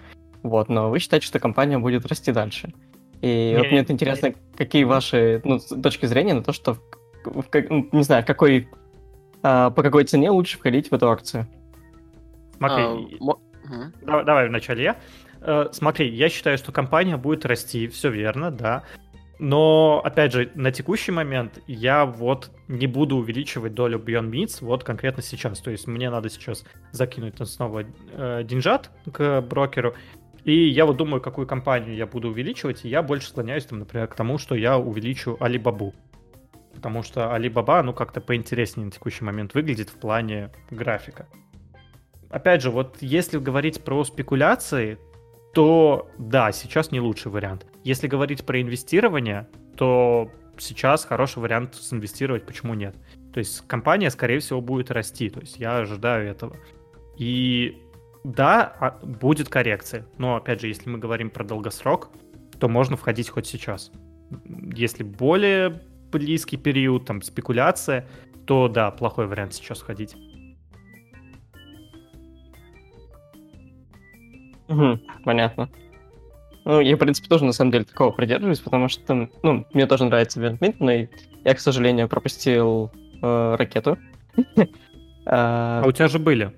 [0.42, 2.72] Вот, но вы считаете, что компания будет расти дальше.
[3.22, 4.34] И не, вот мне это интересно, не...
[4.56, 6.80] какие ваши ну, точки зрения на то, что, в,
[7.24, 8.68] в, ну, не знаю, какой,
[9.42, 11.46] а, по какой цене лучше входить в эту акцию?
[12.58, 13.34] Смотри, а,
[13.70, 14.96] м- давай, давай вначале я.
[15.40, 18.83] Э, смотри, я считаю, что компания будет расти, все верно, да.
[19.38, 24.85] Но, опять же, на текущий момент я вот не буду увеличивать долю Beyond Meats вот
[24.85, 25.61] конкретно сейчас.
[25.61, 29.94] То есть мне надо сейчас закинуть снова э, деньжат к брокеру.
[30.44, 32.85] И я вот думаю, какую компанию я буду увеличивать.
[32.85, 35.92] И я больше склоняюсь, там, например, к тому, что я увеличу Alibaba.
[36.74, 41.27] Потому что Alibaba, ну, как-то поинтереснее на текущий момент выглядит в плане графика.
[42.35, 44.99] Опять же, вот если говорить про спекуляции,
[45.53, 47.64] то да, сейчас не лучший вариант.
[47.85, 52.97] Если говорить про инвестирование, то сейчас хороший вариант инвестировать, почему нет?
[53.33, 56.57] То есть компания, скорее всего, будет расти, то есть я ожидаю этого.
[57.16, 57.81] И
[58.25, 62.11] да, а, будет коррекция, но опять же, если мы говорим про долгосрок,
[62.59, 63.92] то можно входить хоть сейчас.
[64.75, 68.09] Если более близкий период, там, спекуляция,
[68.44, 70.16] то да, плохой вариант сейчас входить.
[74.74, 75.68] Угу, понятно.
[76.64, 80.04] Ну, я, в принципе, тоже, на самом деле, такого придерживаюсь, потому что, ну, мне тоже
[80.04, 82.90] нравится Вентминт, но я, к сожалению, пропустил
[83.22, 83.98] э, ракету.
[85.26, 86.52] А, а у тебя же были?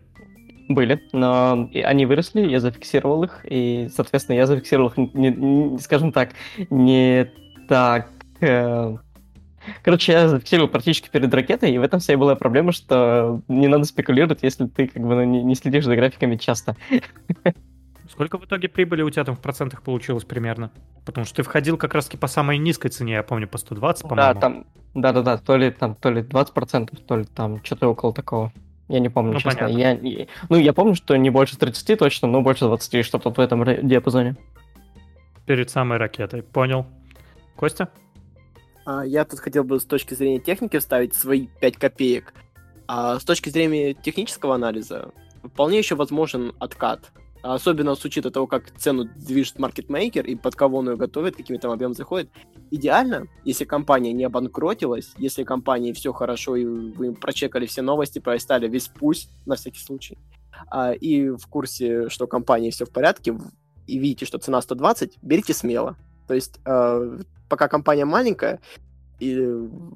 [0.68, 6.10] Были, но они выросли, я зафиксировал их, и, соответственно, я зафиксировал их, не, не, скажем
[6.10, 6.30] так,
[6.68, 7.30] не
[7.68, 8.10] так...
[8.40, 8.96] Э...
[9.84, 13.68] Короче, я зафиксировал практически перед ракетой, и в этом вся и была проблема, что не
[13.68, 16.74] надо спекулировать, если ты как бы ну, не, не следишь за графиками часто.
[18.10, 20.70] Сколько в итоге прибыли у тебя там в процентах получилось примерно?
[21.04, 24.34] Потому что ты входил как раз-таки по самой низкой цене, я помню, по 120, по-моему.
[24.34, 28.52] Да, там, да-да-да, то ли там, то ли 20%, то ли там что-то около такого.
[28.88, 29.66] Я не помню, ну, честно.
[29.66, 29.98] Я,
[30.48, 34.36] ну, я помню, что не больше 30 точно, но больше 20, что-то в этом диапазоне.
[35.44, 36.86] Перед самой ракетой, понял.
[37.56, 37.88] Костя?
[38.84, 42.34] А, я тут хотел бы с точки зрения техники вставить свои 5 копеек.
[42.86, 45.10] А с точки зрения технического анализа,
[45.42, 47.10] вполне еще возможен откат
[47.42, 51.56] особенно с учетом того, как цену движет маркетмейкер и под кого он ее готовит, какими
[51.58, 52.30] там объемами заходит.
[52.70, 58.68] Идеально, если компания не обанкротилась, если компании все хорошо, и вы прочекали все новости, пролистали
[58.68, 60.18] весь пусть, на всякий случай,
[60.68, 63.38] а, и в курсе, что компании все в порядке,
[63.86, 65.96] и видите, что цена 120, берите смело.
[66.26, 67.18] То есть э,
[67.48, 68.60] пока компания маленькая,
[69.20, 69.34] и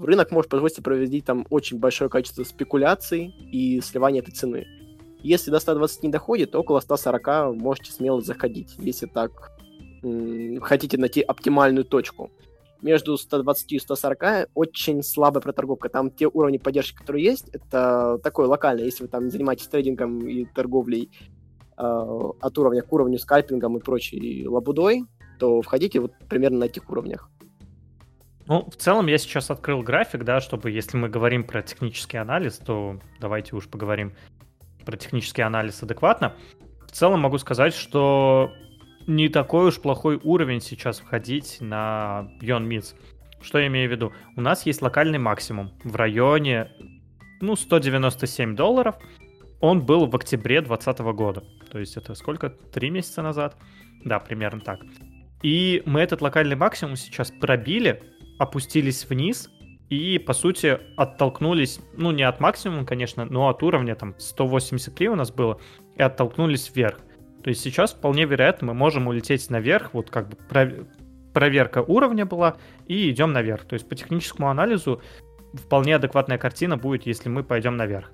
[0.00, 4.66] рынок может позволить провести там очень большое количество спекуляций и сливания этой цены.
[5.22, 9.52] Если до 120 не доходит, около 140 можете смело заходить, если так
[10.62, 12.30] хотите найти оптимальную точку.
[12.80, 15.90] Между 120 и 140 очень слабая проторговка.
[15.90, 18.86] Там те уровни поддержки, которые есть, это такое локальное.
[18.86, 21.10] Если вы там занимаетесь трейдингом и торговлей
[21.76, 25.04] э, от уровня к уровню, скальпингом и прочей лабудой,
[25.38, 27.28] то входите вот примерно на этих уровнях.
[28.46, 32.56] Ну, в целом я сейчас открыл график, да, чтобы, если мы говорим про технический анализ,
[32.56, 34.14] то давайте уж поговорим
[34.90, 36.34] про технический анализ адекватно.
[36.84, 38.52] В целом могу сказать, что
[39.06, 42.94] не такой уж плохой уровень сейчас входить на Beyond Meats.
[43.40, 44.12] Что я имею в виду?
[44.36, 46.72] У нас есть локальный максимум в районе,
[47.40, 48.96] ну, 197 долларов.
[49.60, 51.44] Он был в октябре 2020 года.
[51.70, 52.50] То есть это сколько?
[52.50, 53.56] Три месяца назад?
[54.04, 54.80] Да, примерно так.
[55.42, 58.02] И мы этот локальный максимум сейчас пробили,
[58.40, 59.48] опустились вниз
[59.90, 65.16] и, по сути, оттолкнулись, ну, не от максимума, конечно, но от уровня, там, 183 у
[65.16, 65.60] нас было,
[65.96, 66.98] и оттолкнулись вверх.
[67.42, 70.36] То есть сейчас вполне вероятно мы можем улететь наверх, вот как бы
[71.32, 73.64] проверка уровня была, и идем наверх.
[73.64, 75.02] То есть по техническому анализу
[75.54, 78.12] вполне адекватная картина будет, если мы пойдем наверх.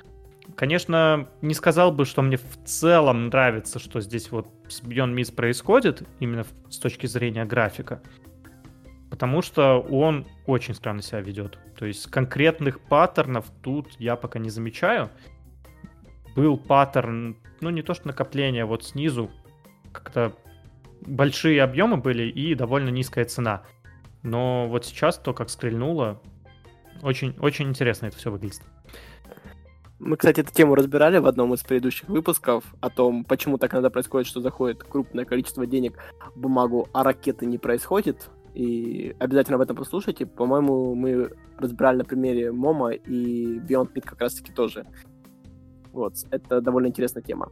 [0.55, 5.35] Конечно, не сказал бы, что мне в целом нравится, что здесь вот с Beyond Meat
[5.35, 8.01] происходит, именно с точки зрения графика.
[9.11, 11.59] Потому что он очень странно себя ведет.
[11.79, 15.11] То есть конкретных паттернов тут я пока не замечаю.
[16.35, 19.31] Был паттерн, ну не то что накопление, вот снизу
[19.93, 20.33] как-то
[21.01, 23.63] большие объемы были и довольно низкая цена.
[24.23, 26.21] Но вот сейчас то, как стрельнуло,
[27.03, 28.63] очень, очень интересно это все выглядит.
[29.99, 33.89] Мы, кстати, эту тему разбирали в одном из предыдущих выпусков о том, почему так иногда
[33.89, 35.99] происходит, что заходит крупное количество денег
[36.35, 38.29] в бумагу, а ракеты не происходит.
[38.57, 40.25] И обязательно об этом послушайте.
[40.25, 44.87] По-моему, мы разбирали на примере Мома и Beyond Meat как раз-таки тоже.
[45.93, 47.51] Вот, это довольно интересная тема.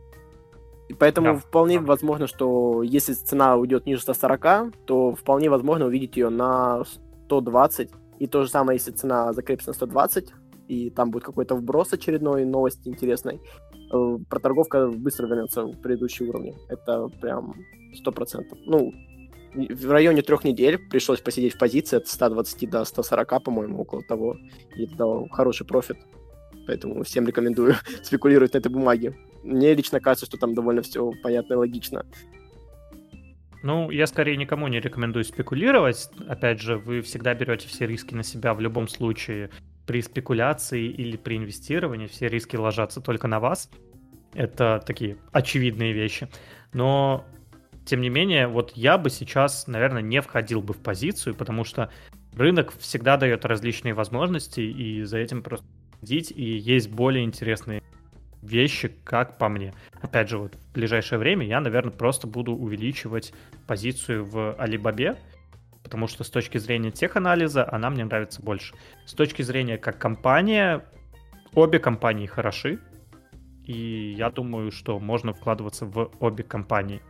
[0.89, 1.39] И поэтому да.
[1.39, 1.85] вполне да.
[1.85, 6.85] возможно, что если цена уйдет ниже 140, то вполне возможно увидеть ее на
[7.27, 7.91] 120.
[8.21, 10.33] И то же самое, если цена закрепится на 120,
[10.69, 13.43] и там будет какой-то вброс очередной новости интересной,
[13.93, 16.55] э, проторговка быстро вернется в предыдущие уровни.
[16.71, 17.57] Это прям
[17.95, 18.57] сто процентов.
[18.65, 18.91] Ну,
[19.55, 24.37] в районе трех недель пришлось посидеть в позиции от 120 до 140, по-моему, около того.
[24.77, 25.97] И это дал хороший профит.
[26.67, 29.17] Поэтому всем рекомендую спекулировать на этой бумаге.
[29.43, 32.07] Мне лично кажется, что там довольно все понятно и логично.
[33.63, 36.11] Ну, я скорее никому не рекомендую спекулировать.
[36.29, 39.51] Опять же, вы всегда берете все риски на себя в любом случае
[39.87, 43.71] при спекуляции или при инвестировании все риски ложатся только на вас.
[44.35, 46.29] Это такие очевидные вещи.
[46.73, 47.25] Но,
[47.85, 51.91] тем не менее, вот я бы сейчас, наверное, не входил бы в позицию, потому что
[52.35, 55.67] рынок всегда дает различные возможности, и за этим просто
[55.99, 57.83] следить, и есть более интересные
[58.43, 59.73] вещи, как по мне.
[60.01, 63.33] Опять же, вот в ближайшее время я, наверное, просто буду увеличивать
[63.67, 65.17] позицию в Алибабе,
[65.83, 68.75] потому что с точки зрения теханализа она мне нравится больше.
[69.07, 70.85] С точки зрения как компания,
[71.55, 72.81] обе компании хороши,
[73.65, 77.01] и я думаю, что можно вкладываться в обе компании.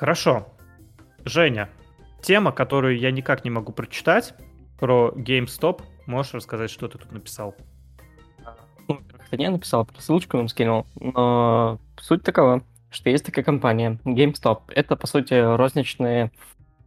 [0.00, 0.46] Хорошо.
[1.26, 1.68] Женя,
[2.22, 4.32] тема, которую я никак не могу прочитать,
[4.78, 5.82] про GameStop.
[6.06, 7.54] Можешь рассказать, что ты тут написал?
[8.88, 10.86] Ну, это не написал, просто ссылочку вам скинул.
[10.98, 14.60] Но суть такова, что есть такая компания GameStop.
[14.68, 16.30] Это, по сути, розничные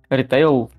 [0.09, 0.71] ритейл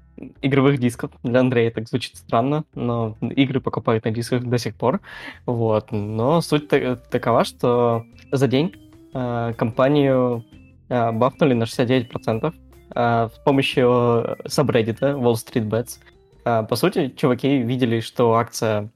[0.43, 1.13] игровых дисков.
[1.23, 5.01] Для Андрея так звучит странно, но игры покупают на дисках до сих пор.
[5.47, 5.93] Вот.
[5.93, 8.75] Но суть такова, что за день
[9.15, 10.45] э, компанию
[10.89, 12.55] бафнули на 69%
[12.95, 15.99] э, с помощью сабреддита Wall Street Bets.
[16.45, 18.91] Э, по сути, чуваки видели, что акция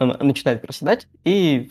[0.00, 1.70] начинает проседать, и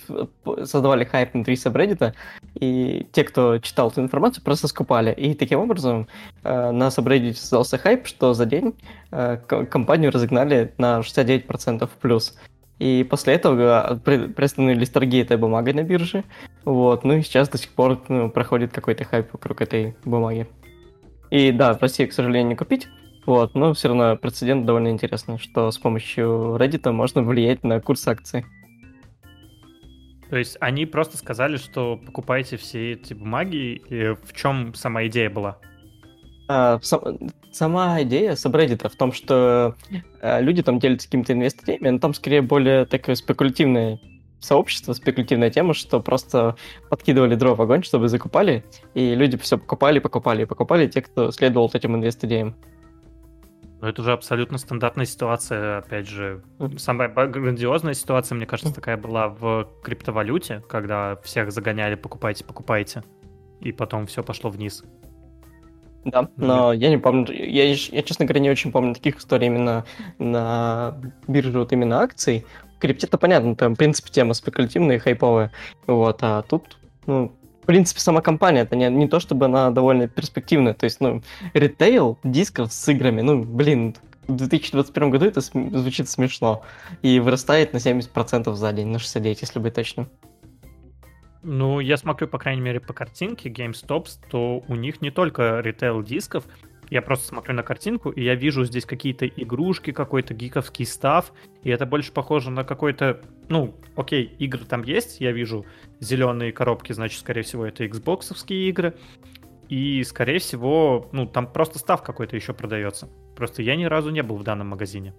[0.64, 2.14] создавали хайп внутри сабреддита,
[2.54, 5.12] и те, кто читал эту информацию, просто скупали.
[5.14, 6.08] И таким образом
[6.44, 8.76] э, на сабреддите создался хайп, что за день
[9.12, 12.38] э, компанию разогнали на 69% в плюс.
[12.80, 16.24] И после этого э, приостановились торги этой бумагой на бирже.
[16.66, 17.04] Вот.
[17.04, 20.48] Ну и сейчас до сих пор ну, проходит какой-то хайп вокруг этой бумаги.
[21.30, 22.88] И да, в России, к сожалению, не купить.
[23.26, 28.08] Вот, но все равно прецедент довольно интересный, что с помощью Reddit можно влиять на курс
[28.08, 28.46] акций.
[30.30, 35.30] То есть они просто сказали, что покупайте все эти бумаги, и в чем сама идея
[35.30, 35.60] была?
[36.52, 37.02] А, сам,
[37.52, 39.76] сама идея сабреддита в том, что
[40.20, 44.00] а, люди там делятся какими-то инвесторами, но там скорее более такая спекулятивная
[44.40, 46.56] сообщество, спекулятивная тема, что просто
[46.90, 51.68] подкидывали дров в огонь, чтобы закупали, и люди все покупали, покупали, покупали, те, кто следовал
[51.68, 52.56] вот этим инвест-идеям.
[53.82, 56.42] Ну, это уже абсолютно стандартная ситуация, опять же.
[56.78, 63.04] Самая грандиозная ситуация, мне кажется, такая была в криптовалюте, когда всех загоняли «покупайте, покупайте»,
[63.60, 64.84] и потом все пошло вниз.
[66.06, 69.86] Да, но я не помню, я, я, честно говоря, не очень помню таких историй именно
[70.18, 70.96] на
[71.28, 72.46] бирже вот именно акций.
[72.78, 75.52] В крипте-то понятно, там, в принципе, тема спекулятивная и хайповая,
[75.86, 80.08] вот, а тут, ну, в принципе, сама компания, это не, не то, чтобы она довольно
[80.08, 81.22] перспективная, то есть, ну,
[81.54, 83.96] ритейл дисков с играми, ну, блин,
[84.30, 86.64] в 2021 году это см- звучит смешно,
[87.02, 90.08] и вырастает на 70% за день, на 69, если быть точным.
[91.42, 96.04] Ну, я смотрю, по крайней мере, по картинке GameStop, то у них не только ритейл
[96.04, 96.46] дисков.
[96.90, 101.32] Я просто смотрю на картинку, и я вижу здесь какие-то игрушки, какой-то гиковский став,
[101.62, 103.22] и это больше похоже на какой-то...
[103.48, 105.66] Ну, окей, игры там есть, я вижу
[106.00, 108.96] зеленые коробки, значит, скорее всего, это Xbox игры.
[109.70, 113.08] И, скорее всего, ну, там просто став какой-то еще продается.
[113.36, 115.14] Просто я ни разу не был в данном магазине.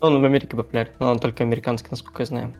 [0.00, 2.54] Он в Америке популярен, но он только американский, насколько я знаю.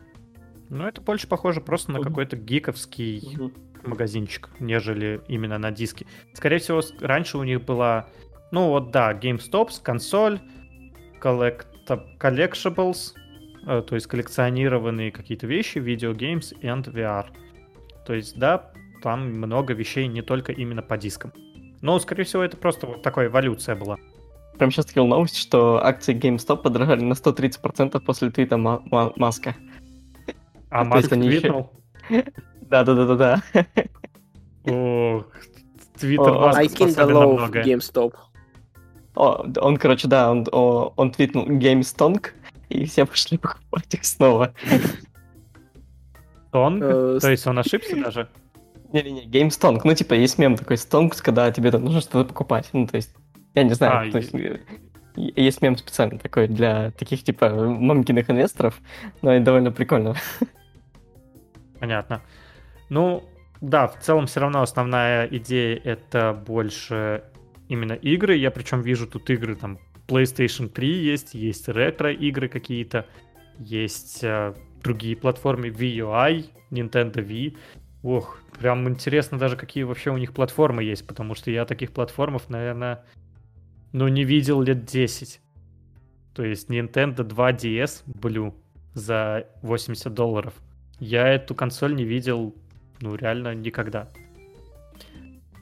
[0.71, 3.51] Ну, это больше похоже просто на какой-то гиковский uh-huh.
[3.83, 6.07] магазинчик, нежели именно на диске.
[6.33, 8.07] Скорее всего, раньше у них была,
[8.51, 10.39] ну вот да, GameStops, консоль,
[11.21, 13.13] collectibles,
[13.67, 17.25] э, то есть коллекционированные какие-то вещи, видеогеймс и VR.
[18.05, 18.71] То есть, да,
[19.03, 21.33] там много вещей не только именно по дискам.
[21.81, 23.97] Но, скорее всего, это просто вот такая эволюция была.
[24.57, 29.57] Прям сейчас такая новость, что акции GameStop подорожали на 130% после твита Маска.
[30.71, 31.69] А Маск твитнул?
[32.61, 33.43] Да-да-да-да-да.
[34.65, 35.25] Ох,
[35.99, 38.13] Твиттер Маск I low of GameStop.
[39.15, 42.29] О, он, короче, да, он, о, он твитнул GameStonk,
[42.69, 44.53] и все пошли покупать их снова.
[46.47, 46.83] Стонг?
[46.83, 48.29] Э, То есть он ошибся даже?
[48.93, 49.81] Не-не-не, GameStonk.
[49.83, 52.69] Ну, типа, есть мем такой Stonks, когда тебе там нужно что-то покупать.
[52.73, 53.13] Ну, то есть,
[53.53, 54.33] я не знаю, а, то есть,
[55.15, 58.79] есть мем специально такой для таких, типа, мамкиных инвесторов,
[59.21, 60.15] но это довольно прикольно.
[61.81, 62.21] Понятно.
[62.89, 63.27] Ну,
[63.59, 67.23] да, в целом все равно основная идея это больше
[67.69, 68.35] именно игры.
[68.35, 73.07] Я причем вижу тут игры там PlayStation 3 есть, есть ретро-игры какие-то,
[73.57, 74.53] есть э,
[74.83, 77.57] другие платформы VUI, Nintendo Wii.
[78.03, 82.47] Ох, прям интересно даже, какие вообще у них платформы есть, потому что я таких платформов,
[82.49, 83.03] наверное,
[83.91, 85.41] ну, не видел лет 10.
[86.35, 88.53] То есть Nintendo 2DS Blue
[88.93, 90.53] за 80 долларов–
[91.01, 92.55] я эту консоль не видел,
[93.01, 94.07] ну, реально никогда.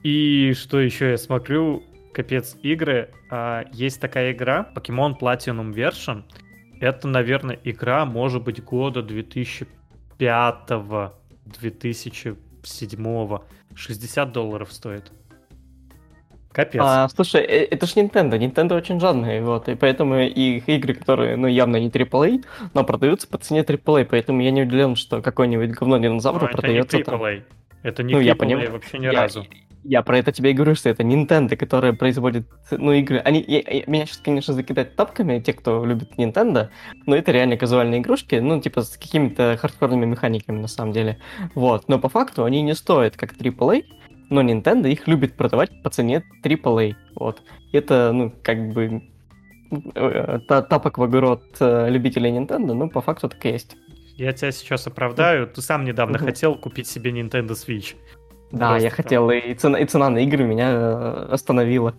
[0.04, 1.82] И что еще я смотрю,
[2.14, 3.10] капец, игры.
[3.32, 6.24] А, есть такая игра, Pokemon Platinum Version.
[6.82, 10.70] Это, наверное, игра, может быть, года 2005
[11.46, 12.36] 2007
[13.76, 15.12] 60 долларов стоит.
[16.60, 16.82] Капец.
[16.84, 18.38] А, слушай, э, это ж Nintendo.
[18.38, 22.44] Nintendo очень жадные, вот, и поэтому их игры, которые, ну, явно не AAA,
[22.74, 26.98] но продаются по цене AAA, поэтому я не удивлен, что какой-нибудь говно динозавр ну, продается
[26.98, 27.38] это не AAA.
[27.38, 27.46] Там.
[27.84, 28.72] Это не ну, AAA я понимаю.
[28.72, 29.46] вообще ни я, разу.
[29.86, 33.20] Я про это тебе и говорю, что это Nintendo, которая производит, ну, игры.
[33.20, 36.70] Они, я, я, меня сейчас, конечно, закидать тапками, те, кто любит Nintendo,
[37.06, 41.20] но это реально казуальные игрушки, ну, типа, с какими-то хардкорными механиками, на самом деле.
[41.56, 43.86] Вот, но по факту они не стоят как AAA,
[44.30, 46.96] но Nintendo их любит продавать по цене AAA.
[47.16, 47.42] Вот.
[47.74, 49.04] Это, ну, как бы
[49.96, 53.76] э, тапок в огород э, любителей Nintendo, ну, по факту так и есть.
[54.16, 55.48] Я тебя сейчас оправдаю.
[55.48, 57.96] Ты сам недавно хотел купить себе Nintendo Switch.
[58.52, 61.96] Да, Просто я хотел, и цена, и цена на игры меня э, остановила.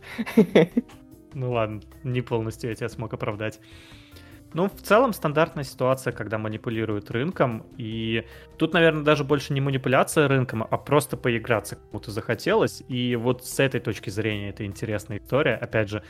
[1.33, 3.61] Ну ладно, не полностью я тебя смог оправдать.
[4.53, 8.26] Ну, в целом стандартная ситуация, когда манипулируют рынком, и
[8.59, 13.61] тут, наверное, даже больше не манипуляция рынком, а просто поиграться кому-то захотелось, и вот с
[13.61, 15.55] этой точки зрения это интересная история.
[15.55, 16.03] Опять же,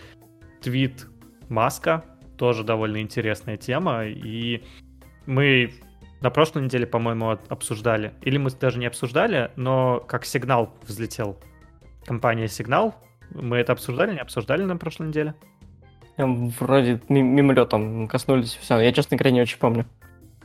[0.62, 1.06] твит
[1.50, 2.04] Маска,
[2.38, 4.64] тоже довольно интересная тема, и
[5.26, 5.74] мы
[6.22, 11.38] на прошлой неделе, по-моему, обсуждали, или мы даже не обсуждали, но как сигнал взлетел
[12.06, 12.94] компания Сигнал,
[13.30, 15.34] мы это обсуждали, не обсуждали на прошлой неделе?
[16.16, 18.78] Вроде мимолетом коснулись, все.
[18.78, 19.86] Я, честно говоря, не очень помню.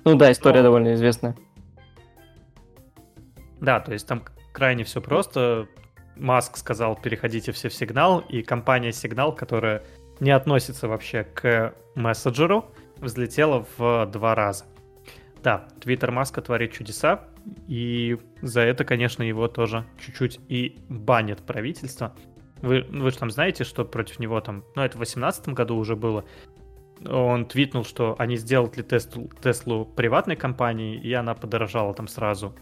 [0.03, 0.63] Ну да, история Но...
[0.63, 1.36] довольно известная.
[3.59, 5.68] Да, то есть там крайне все просто.
[6.16, 9.84] Маск сказал, переходите все в сигнал, и компания Сигнал, которая
[10.20, 14.66] не относится вообще к мессенджеру, взлетела в два раза.
[15.43, 17.26] Да, Твиттер Маска творит чудеса,
[17.68, 22.16] и за это, конечно, его тоже чуть-чуть и банит правительство.
[22.66, 25.95] Вы, вы же там знаете, что против него там, ну это в 2018 году уже
[25.95, 26.26] было,
[27.07, 32.55] он твитнул, что они сделали Теслу, Теслу приватной компанией, и она подорожала там сразу.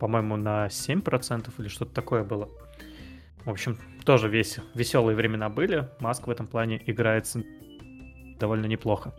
[0.00, 2.48] По-моему, на 7% или что-то такое было.
[3.44, 3.76] В общем,
[4.06, 5.90] тоже весь, веселые времена были.
[6.00, 7.42] Маск в этом плане играется
[8.38, 9.14] довольно неплохо.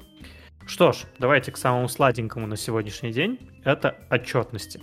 [0.65, 3.37] Что ж, давайте к самому сладенькому на сегодняшний день.
[3.63, 4.81] Это отчетности.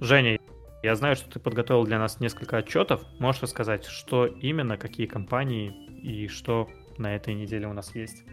[0.00, 0.38] Женя,
[0.82, 3.02] я знаю, что ты подготовил для нас несколько отчетов.
[3.18, 5.70] Можешь рассказать, что именно, какие компании
[6.02, 6.68] и что
[6.98, 8.24] на этой неделе у нас есть?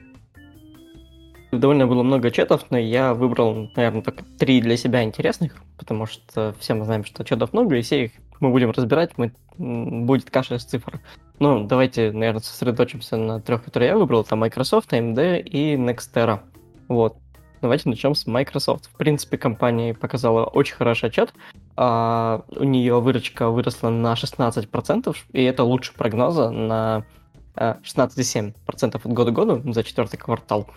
[1.52, 6.56] Довольно было много отчетов, но я выбрал, наверное, только три для себя интересных, потому что
[6.60, 10.56] все мы знаем, что отчетов много, и все их мы будем разбирать, мы, будет каша
[10.56, 11.00] из цифр.
[11.39, 14.22] Ну, давайте, наверное, сосредоточимся на трех, которые я выбрал.
[14.22, 16.39] Это Microsoft, AMD и Nextera.
[16.88, 17.18] Вот.
[17.64, 18.88] Давайте начнем с Microsoft.
[18.88, 21.34] В принципе, компания показала очень хороший отчет.
[21.78, 27.05] А, у нее выручка выросла на 16%, и это лучше прогноза на
[27.55, 30.68] 16,7% от года к году за четвертый квартал.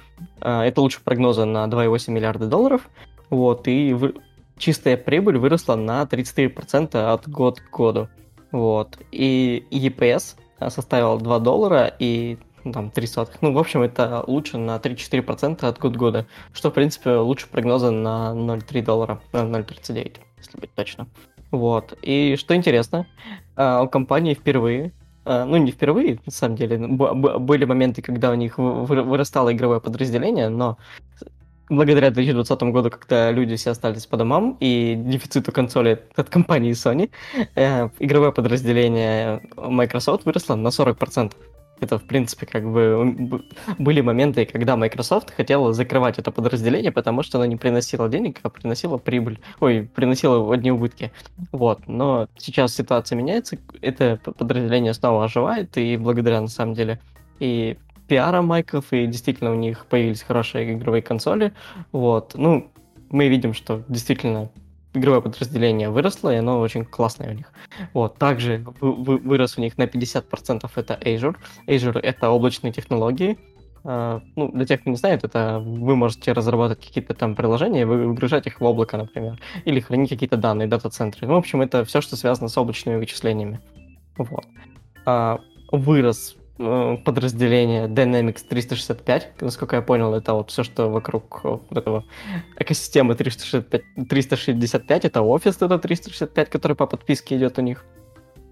[0.40, 2.88] А, это лучше прогноза на 2,8 миллиарда долларов.
[3.30, 4.14] Вот, и вы...
[4.56, 8.08] чистая прибыль выросла на 33% от года к году.
[8.52, 8.96] Вот.
[9.10, 10.36] И EPS
[10.70, 13.42] составил 2 доллара, и ну, там 3 сотых.
[13.42, 17.92] Ну, в общем, это лучше на 3-4% от год года, что, в принципе, лучше прогноза
[17.92, 21.06] на 0,3 доллара, на 0,39, если быть точно.
[21.52, 21.96] Вот.
[22.02, 23.06] И что интересно,
[23.54, 24.92] а, у компании впервые
[25.24, 30.48] а, ну, не впервые, на самом деле, были моменты, когда у них вырастало игровое подразделение,
[30.48, 30.76] но
[31.68, 37.10] благодаря 2020 году, когда люди все остались по домам и дефициту консоли от компании Sony,
[37.54, 41.32] э, игровое подразделение Microsoft выросло на 40%.
[41.80, 43.42] Это, в принципе, как бы
[43.78, 48.48] были моменты, когда Microsoft хотела закрывать это подразделение, потому что оно не приносило денег, а
[48.48, 49.40] приносило прибыль.
[49.60, 51.12] Ой, приносило одни убытки.
[51.52, 51.86] Вот.
[51.86, 56.98] Но сейчас ситуация меняется, это подразделение снова оживает, и благодаря, на самом деле,
[57.40, 57.76] и
[58.08, 61.52] пиара майков, и действительно у них появились хорошие игровые консоли.
[61.92, 62.32] Вот.
[62.34, 62.70] Ну,
[63.10, 64.50] мы видим, что действительно
[64.96, 67.52] игровое подразделение выросло, и оно очень классное у них.
[67.92, 71.36] Вот, также вы, вы, вырос у них на 50% это Azure.
[71.66, 73.38] Azure— это облачные технологии.
[73.84, 78.08] Uh, ну, для тех, кто не знает, это вы можете разрабатывать какие-то там приложения, вы
[78.08, 81.28] выгружать их в облако, например, или хранить какие-то данные, дата-центры.
[81.28, 83.60] Ну, в общем, это все, что связано с облачными вычислениями.
[84.16, 84.44] Вот.
[85.04, 85.38] Uh,
[85.70, 89.42] вырос подразделение Dynamics 365.
[89.42, 92.04] Насколько я понял, это вот все, что вокруг этого
[92.58, 95.04] экосистемы 365, 365.
[95.04, 97.84] Это офис это 365, который по подписке идет у них.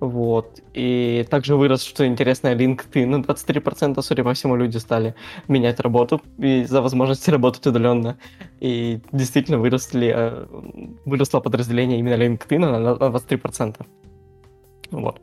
[0.01, 0.61] Вот.
[0.75, 3.07] И также вырос, что интересно, LinkedIn.
[3.07, 5.15] На 23%, судя по всему, люди стали
[5.49, 8.19] менять работу из-за возможности работать удаленно.
[8.61, 10.47] И действительно выросли, э,
[11.07, 13.87] выросло подразделение именно LinkedIn на 23%.
[14.91, 15.21] Вот.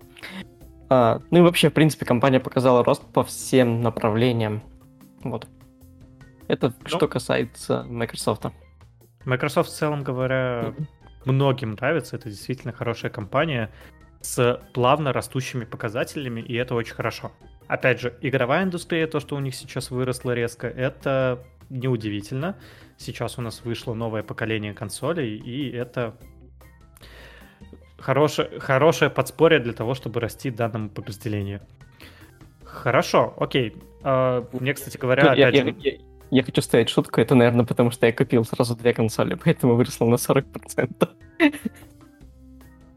[0.94, 4.62] А, ну и вообще, в принципе, компания показала рост по всем направлениям.
[5.24, 5.48] Вот.
[6.50, 8.48] Это ну, что касается Microsoft.
[9.24, 10.86] Microsoft в целом говоря, mm-hmm.
[11.24, 12.18] многим нравится.
[12.18, 13.72] Это действительно хорошая компания
[14.20, 17.32] с плавно растущими показателями, и это очень хорошо.
[17.70, 22.58] Опять же, игровая индустрия, то, что у них сейчас выросло резко, это неудивительно.
[22.98, 26.18] Сейчас у нас вышло новое поколение консолей, и это
[28.02, 31.62] хорошее, хорошее подспорье для того, чтобы расти данному подразделению.
[32.64, 33.76] Хорошо, окей.
[34.04, 35.76] А, мне, кстати говоря, я, опять я, же...
[35.80, 35.92] я,
[36.32, 40.06] я хочу ставить шутку, это, наверное, потому что я купил сразу две консоли, поэтому выросло
[40.06, 41.10] на 40%.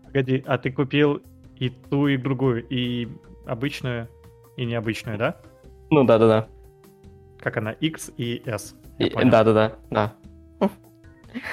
[0.05, 1.23] Погоди, а ты купил
[1.57, 3.09] и ту, и другую, и
[3.47, 4.09] обычную,
[4.57, 5.37] и необычную, да?
[5.91, 6.49] Ну да-да-да.
[7.41, 8.75] Как она, X и S.
[8.99, 10.15] Да-да-да, да.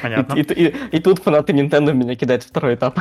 [0.02, 0.36] Понятно.
[0.36, 3.00] И, и, и, и тут фанаты Nintendo меня кидают второй этап.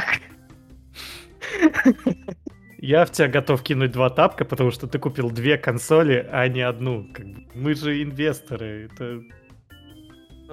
[2.82, 6.62] Я в тебя готов кинуть два тапка, потому что ты купил две консоли, а не
[6.62, 7.06] одну.
[7.12, 7.46] Как бы.
[7.54, 8.88] Мы же инвесторы.
[8.90, 9.20] Это...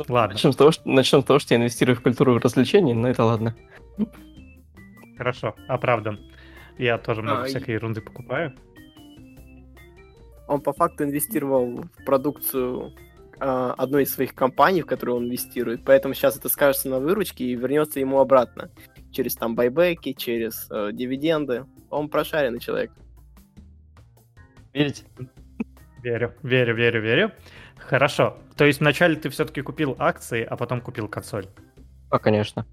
[0.09, 0.33] Ладно.
[0.33, 3.23] Начнем с, того, что, начнем с того, что я инвестирую в культуру развлечений, но это
[3.23, 3.55] ладно.
[5.17, 6.19] Хорошо, оправдан.
[6.77, 8.53] Я тоже много а, всякой ерунды покупаю.
[10.47, 12.93] Он по факту инвестировал в продукцию
[13.39, 17.45] э, одной из своих компаний, в которую он инвестирует, поэтому сейчас это скажется на выручке
[17.45, 18.69] и вернется ему обратно
[19.11, 21.65] через там байбеки, через э, дивиденды.
[21.89, 22.91] Он прошаренный человек.
[24.73, 25.03] Верите?
[26.03, 27.31] Верю, верю, верю, верю.
[27.77, 28.37] Хорошо.
[28.55, 31.47] То есть вначале ты все-таки купил акции, а потом купил консоль?
[32.09, 32.65] А, конечно.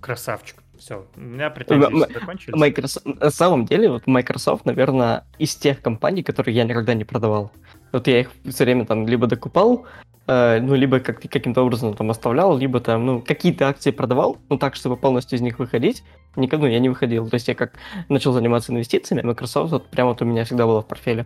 [0.00, 0.63] Красавчик.
[0.84, 2.60] Все, у меня претензии закончились.
[2.60, 7.50] Microsoft, на самом деле, вот Microsoft, наверное, из тех компаний, которые я никогда не продавал.
[7.92, 9.86] Вот я их все время там либо докупал,
[10.26, 14.58] э, ну, либо как каким-то образом там оставлял, либо там, ну, какие-то акции продавал, ну,
[14.58, 16.04] так, чтобы полностью из них выходить.
[16.36, 17.30] Никогда, ну, я не выходил.
[17.30, 17.72] То есть я как
[18.10, 21.24] начал заниматься инвестициями, Microsoft вот прямо вот у меня всегда было в портфеле.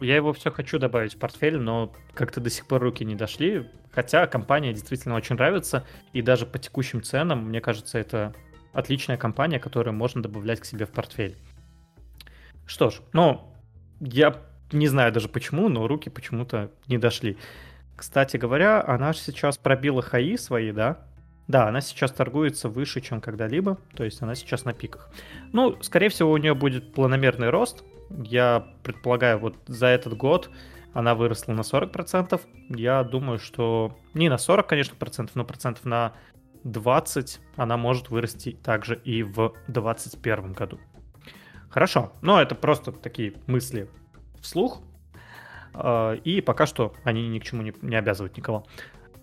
[0.00, 3.70] Я его все хочу добавить в портфель, но как-то до сих пор руки не дошли.
[3.92, 8.34] Хотя компания действительно очень нравится, и даже по текущим ценам, мне кажется, это
[8.72, 11.36] отличная компания, которую можно добавлять к себе в портфель.
[12.66, 13.54] Что ж, ну,
[14.00, 14.42] я
[14.72, 17.38] не знаю даже почему, но руки почему-то не дошли.
[17.96, 21.06] Кстати говоря, она же сейчас пробила хаи свои, да?
[21.46, 25.10] Да, она сейчас торгуется выше, чем когда-либо, то есть она сейчас на пиках.
[25.52, 27.84] Ну, скорее всего, у нее будет планомерный рост.
[28.10, 30.50] Я предполагаю, вот за этот год
[30.92, 32.40] она выросла на 40%.
[32.70, 36.12] Я думаю, что не на 40, конечно, процентов, но процентов на
[36.64, 40.78] 20 она может вырасти также и в 2021 году.
[41.68, 43.88] Хорошо, но это просто такие мысли
[44.40, 44.80] вслух.
[45.74, 48.64] А, и пока что они ни к чему не, не обязывают никого.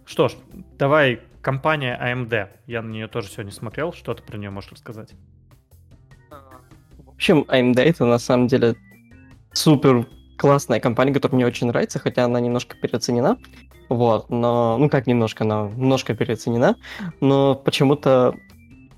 [0.06, 0.34] Что ж,
[0.78, 2.50] давай компания AMD.
[2.68, 3.94] Я на нее тоже сегодня смотрел.
[3.94, 5.14] Что ты про нее можешь рассказать?
[7.22, 8.76] Общем, AMD это на самом деле
[9.54, 10.08] супер
[10.40, 13.38] классная компания, которая мне очень нравится, хотя она немножко переоценена.
[13.90, 16.78] Вот, но, ну как немножко, она немножко переоценена,
[17.20, 18.34] но почему-то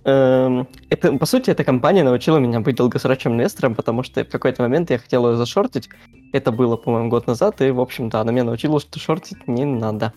[0.06, 4.62] эм, это, по сути, эта компания научила меня быть долгосрочным инвестором, потому что в какой-то
[4.62, 5.90] момент я хотел ее зашортить.
[6.32, 9.66] Это было, по-моему, год назад, и, в общем, да, она меня научила, что шортить не
[9.66, 10.14] надо.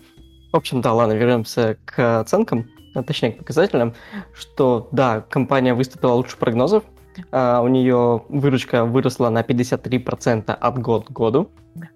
[0.53, 3.95] В общем, да, ладно, вернемся к оценкам, а точнее к показателям,
[4.33, 6.85] что, да, компания выступила лучше прогнозов,
[7.31, 11.49] а, у нее выручка выросла на 53% от год к году,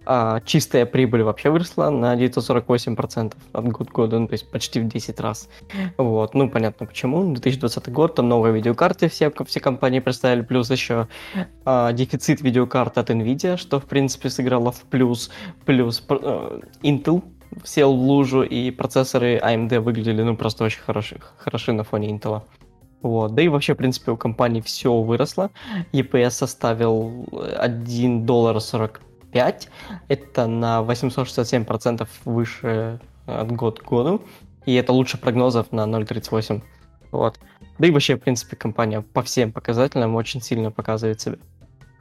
[0.06, 4.80] а чистая прибыль вообще выросла на 948% от год к году, ну, то есть почти
[4.80, 5.50] в 10 раз.
[5.98, 7.34] Вот, ну, понятно почему.
[7.34, 11.08] 2020 год, там новые видеокарты все, все компании представили, плюс еще
[11.66, 15.32] а, дефицит видеокарт от NVIDIA, что, в принципе, сыграло в плюс,
[15.66, 17.24] плюс а, Intel
[17.64, 22.42] сел в лужу, и процессоры AMD выглядели, ну, просто очень хороши, хороши на фоне Intel.
[23.02, 23.34] Вот.
[23.34, 25.50] Да и вообще, в принципе, у компании все выросло.
[25.92, 27.28] EPS составил
[27.58, 29.70] 1 доллар 45.
[30.08, 34.22] Это на 867% выше от год к году.
[34.66, 36.62] И это лучше прогнозов на 0.38.
[37.12, 37.40] Вот.
[37.80, 41.38] Да и вообще, в принципе, компания по всем показателям очень сильно показывает себя.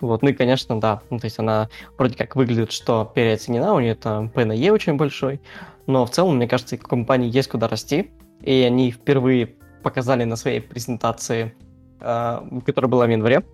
[0.00, 3.80] Вот, ну и, конечно, да, ну, то есть она вроде как выглядит, что переоценена, у
[3.80, 5.40] нее там P на E очень большой,
[5.86, 10.60] но в целом, мне кажется, компании есть куда расти, и они впервые показали на своей
[10.60, 11.54] презентации,
[12.00, 13.44] э, которая была в январе,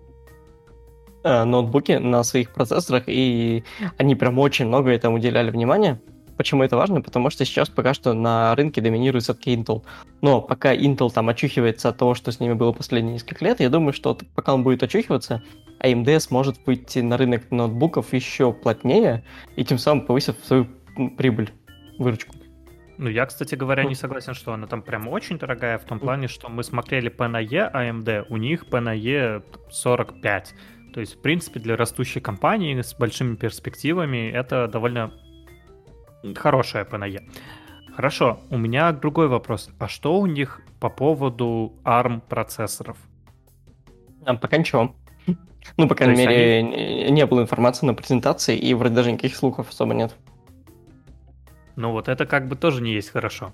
[1.23, 3.63] э, ноутбуки на своих процессорах, и
[3.97, 5.99] они прям очень много этому уделяли внимания.
[6.37, 7.01] Почему это важно?
[7.01, 9.83] Потому что сейчас пока что на рынке доминирует все-таки Intel.
[10.21, 13.69] Но пока Intel там очухивается от того, что с ними было последние несколько лет, я
[13.69, 15.41] думаю, что пока он будет очухиваться,
[15.83, 19.23] AMD сможет выйти на рынок ноутбуков еще плотнее
[19.55, 20.67] и тем самым повысив свою
[21.17, 21.51] прибыль,
[21.97, 22.36] выручку.
[22.97, 26.27] Ну, я, кстати говоря, не согласен, что она там прям очень дорогая, в том плане,
[26.27, 30.55] что мы смотрели P на E AMD, у них P на E 45.
[30.93, 35.13] То есть, в принципе, для растущей компании с большими перспективами это довольно
[36.35, 37.21] хорошая P на E.
[37.95, 39.69] Хорошо, у меня другой вопрос.
[39.79, 42.97] А что у них по поводу ARM процессоров?
[44.25, 44.95] А, пока ничего.
[45.77, 47.11] Ну, по крайней мере, они...
[47.11, 50.15] не было информации на презентации, и вроде даже никаких слухов особо нет.
[51.77, 53.53] Ну вот это как бы тоже не есть хорошо.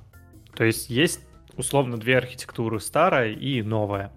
[0.55, 1.19] То есть есть
[1.57, 4.11] условно две архитектуры, старая и новая.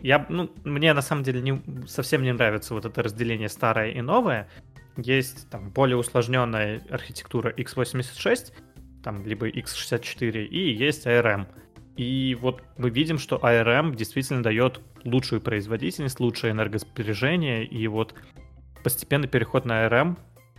[0.00, 4.00] Я, ну, мне на самом деле не, совсем не нравится вот это разделение старая и
[4.00, 4.48] новая.
[4.96, 8.52] Есть там более усложненная архитектура x86,
[9.04, 11.46] там либо x64, и есть ARM.
[11.96, 18.14] И вот мы видим, что ARM действительно дает лучшую производительность, лучшее энергосбережение, и вот
[18.82, 20.18] постепенный переход на ARM,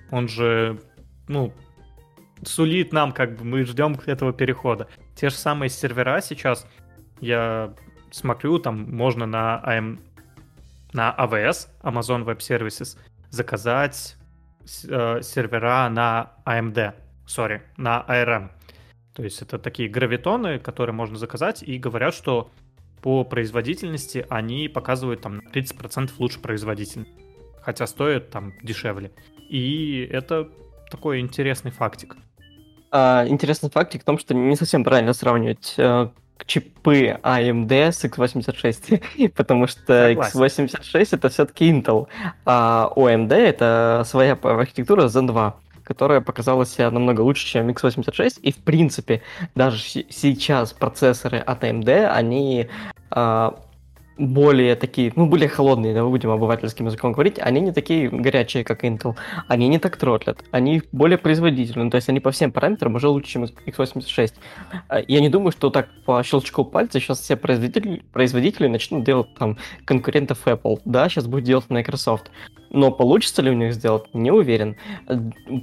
[0.10, 0.80] он же,
[1.28, 1.54] ну,
[2.44, 4.88] сулит нам, как бы, мы ждем этого перехода.
[5.16, 6.68] Те же самые сервера сейчас,
[7.20, 7.74] я
[8.12, 10.00] смотрю, там можно на, AM,
[10.94, 12.98] на AWS, Amazon Web Services,
[13.30, 14.18] заказать
[14.88, 16.94] э, сервера на AMD,
[17.26, 18.50] sorry, на ARM.
[19.14, 22.52] То есть это такие гравитоны, которые можно заказать, и говорят, что
[23.02, 27.12] по производительности они показывают там 30% лучше производительность.
[27.62, 29.12] Хотя стоят там дешевле.
[29.50, 30.50] И это
[30.90, 32.16] такой интересный фактик.
[32.92, 36.08] А, интересный фактик в том, что не совсем правильно сравнивать э,
[36.46, 40.66] чипы AMD с x86, потому что Согласен.
[40.66, 42.08] x86 это все-таки Intel,
[42.46, 48.52] а AMD это своя архитектура Zen 2 которая показала себя намного лучше, чем x86, и
[48.52, 49.22] в принципе
[49.56, 52.68] даже сейчас процессоры от AMD, они
[53.10, 53.58] а,
[54.18, 58.84] более такие, ну, более холодные, да, будем обывательским языком говорить, они не такие горячие, как
[58.84, 59.16] Intel,
[59.48, 63.32] они не так тротлят, они более производительные, то есть они по всем параметрам уже лучше,
[63.32, 64.34] чем x86.
[64.90, 69.34] А, я не думаю, что так по щелчку пальца сейчас все производители, производители начнут делать
[69.36, 72.32] там конкурентов Apple, да, сейчас будет делать Microsoft.
[72.70, 74.76] Но получится ли у них сделать, не уверен.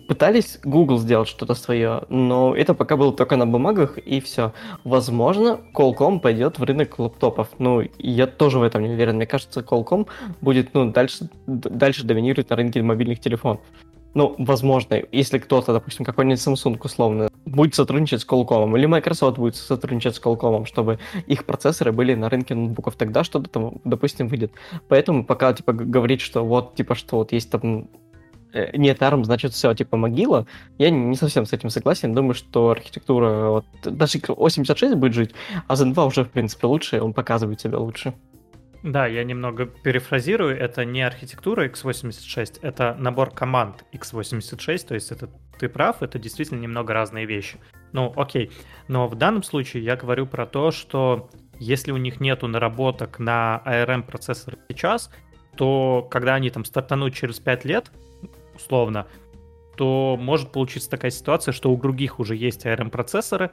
[0.09, 4.53] Пытались Google сделать что-то свое, но это пока было только на бумагах, и все.
[4.85, 7.49] Возможно, Qualcomm пойдет в рынок лаптопов.
[7.59, 9.17] Ну, я тоже в этом не уверен.
[9.17, 10.07] Мне кажется, Qualcomm
[10.41, 13.61] будет ну, дальше, дальше доминировать на рынке мобильных телефонов.
[14.15, 19.57] Ну, возможно, если кто-то, допустим, какой-нибудь Samsung условно, будет сотрудничать с Qualcomm, или Microsoft будет
[19.57, 24.53] сотрудничать с Qualcomm, чтобы их процессоры были на рынке ноутбуков, тогда что-то там, допустим, выйдет.
[24.89, 27.89] Поэтому пока, типа, говорить, что вот, типа, что вот есть там
[28.53, 30.47] э, нет ARM, значит все, типа могила.
[30.79, 32.15] Я не совсем с этим согласен.
[32.15, 35.33] Думаю, что архитектура, вот, даже 86 будет жить,
[35.67, 38.15] а Zen 2 уже, в принципе, лучше, он показывает себя лучше.
[38.85, 40.61] Да, я немного перефразирую.
[40.61, 46.61] Это не архитектура x86, это набор команд x86, то есть это ты прав, это действительно
[46.61, 47.57] немного разные вещи.
[47.93, 48.53] Ну, окей.
[48.87, 53.63] Но в данном случае я говорю про то, что если у них нету наработок на
[53.65, 55.11] ARM процессоры сейчас,
[55.57, 57.91] то когда они там стартанут через 5 лет,
[58.55, 59.07] условно,
[59.79, 63.51] то может получиться такая ситуация, что у других уже есть ARM процессоры,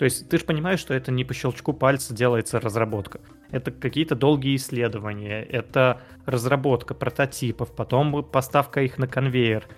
[0.00, 3.20] то есть ты же понимаешь, что это не по щелчку пальца делается разработка.
[3.50, 9.68] Это какие-то долгие исследования, это разработка прототипов, потом поставка их на конвейер.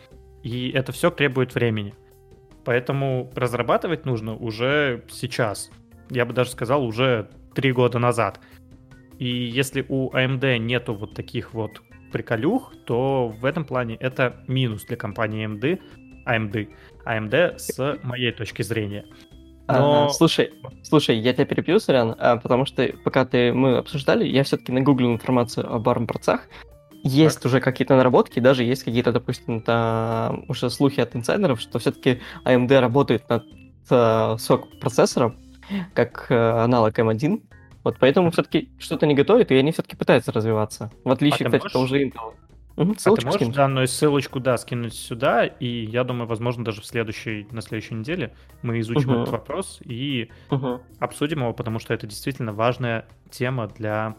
[0.45, 1.97] И это все требует времени.
[2.65, 5.73] Поэтому разрабатывать нужно уже сейчас.
[6.09, 8.39] Я бы даже сказал, уже три года назад.
[9.19, 14.45] И если у AMD а нету вот таких вот приколюх, то в этом плане это
[14.47, 15.81] минус для компании AMD,
[16.29, 16.69] AMD,
[17.07, 19.05] AMD с моей точки зрения.
[19.69, 20.07] Но...
[20.07, 20.53] А, слушай,
[20.83, 25.13] слушай, я тебя перебью, Сорян, а, потому что пока ты мы обсуждали, я все-таки нагуглил
[25.13, 26.49] информацию об ARM-процессах.
[27.05, 27.47] Есть так.
[27.47, 32.79] уже какие-то наработки, даже есть какие-то, допустим, там, уже слухи от инсайдеров, что все-таки AMD
[32.79, 33.45] работает над
[33.91, 35.37] uh, сок процессором,
[35.95, 37.43] как uh, аналог M1.
[37.83, 40.93] Вот поэтому все-таки что-то не готовит, и они все-таки пытаются развиваться.
[41.03, 41.75] В отличие, а кстати, можешь...
[41.75, 42.35] от уже Intel.
[42.77, 43.55] Угу, а ты можешь скинуть?
[43.55, 48.35] данную ссылочку, да, скинуть сюда, и я думаю, возможно, даже в следующей, на следующей неделе
[48.63, 49.21] мы изучим угу.
[49.21, 50.81] этот вопрос и угу.
[50.99, 54.17] обсудим его, потому что это действительно важная тема для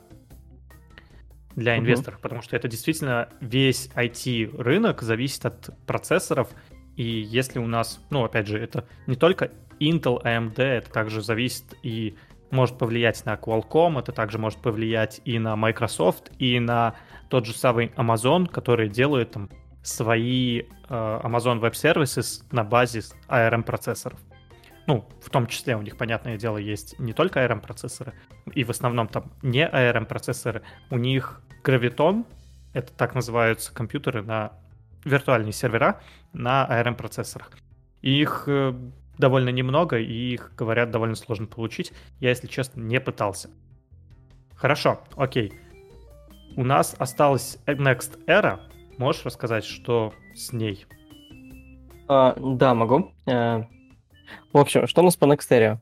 [1.55, 2.23] для инвесторов, угу.
[2.23, 6.49] потому что это действительно весь IT-рынок зависит от процессоров,
[6.95, 11.75] и если у нас, ну, опять же, это не только Intel, AMD, это также зависит
[11.83, 12.15] и
[12.51, 16.95] может повлиять на Qualcomm, это также может повлиять и на Microsoft, и на
[17.29, 19.49] тот же самый Amazon, который делает там
[19.81, 24.19] свои э, Amazon Web Services на базе ARM процессоров.
[24.85, 28.13] Ну, в том числе у них, понятное дело, есть не только ARM процессоры,
[28.53, 32.25] и в основном там не ARM процессоры, у них Graviton,
[32.73, 34.53] это так называются компьютеры на
[35.05, 36.01] виртуальные сервера
[36.33, 37.51] на ARM процессорах.
[38.01, 38.73] их э,
[39.17, 41.93] довольно немного, и их, говорят, довольно сложно получить.
[42.19, 43.49] Я, если честно, не пытался.
[44.55, 45.53] Хорошо, окей.
[46.55, 48.59] У нас осталась Next Era.
[48.97, 50.85] Можешь рассказать, что с ней?
[52.07, 53.11] А, да, могу.
[53.25, 53.65] А,
[54.51, 55.79] в общем, что у нас по Next Era?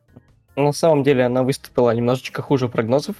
[0.56, 3.16] На самом деле она выступила немножечко хуже прогнозов.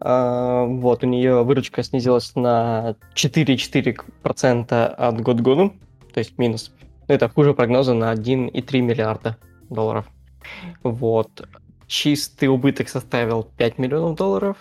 [0.00, 5.72] А, вот, у нее выручка снизилась на 4,4% от год году,
[6.12, 6.70] то есть минус.
[7.06, 9.38] Это хуже прогноза на 1,3 миллиарда
[9.70, 10.06] долларов.
[10.82, 11.48] Вот.
[11.86, 14.56] Чистый убыток составил 5 миллионов долларов,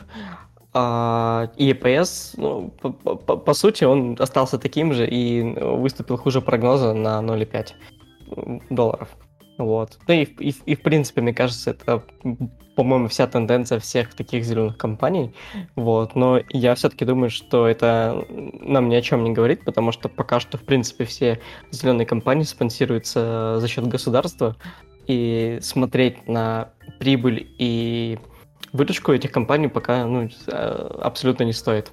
[0.74, 6.94] а EPS, ну, по, по, по сути, он остался таким же и выступил хуже прогноза
[6.94, 7.74] на 0,5
[8.70, 9.10] долларов.
[9.58, 10.00] Вот.
[10.08, 12.04] Ну и, и, и в принципе, мне кажется, это,
[12.76, 15.34] по-моему, вся тенденция всех таких зеленых компаний.
[15.76, 16.16] Вот.
[16.16, 20.40] Но я все-таки думаю, что это нам ни о чем не говорит, потому что пока
[20.40, 21.40] что, в принципе, все
[21.72, 24.56] зеленые компании спонсируются за счет государства.
[25.06, 28.18] И смотреть на прибыль и
[28.74, 31.92] выручку этих компаний пока ну, абсолютно не стоит.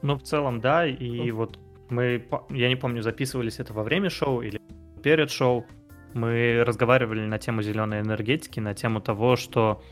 [0.00, 1.58] Ну, в целом, да, и вот
[1.90, 4.60] мы, я не помню, записывались это во время шоу или
[5.02, 5.66] перед шоу,
[6.14, 9.82] мы разговаривали на тему зеленой энергетики, на тему того, что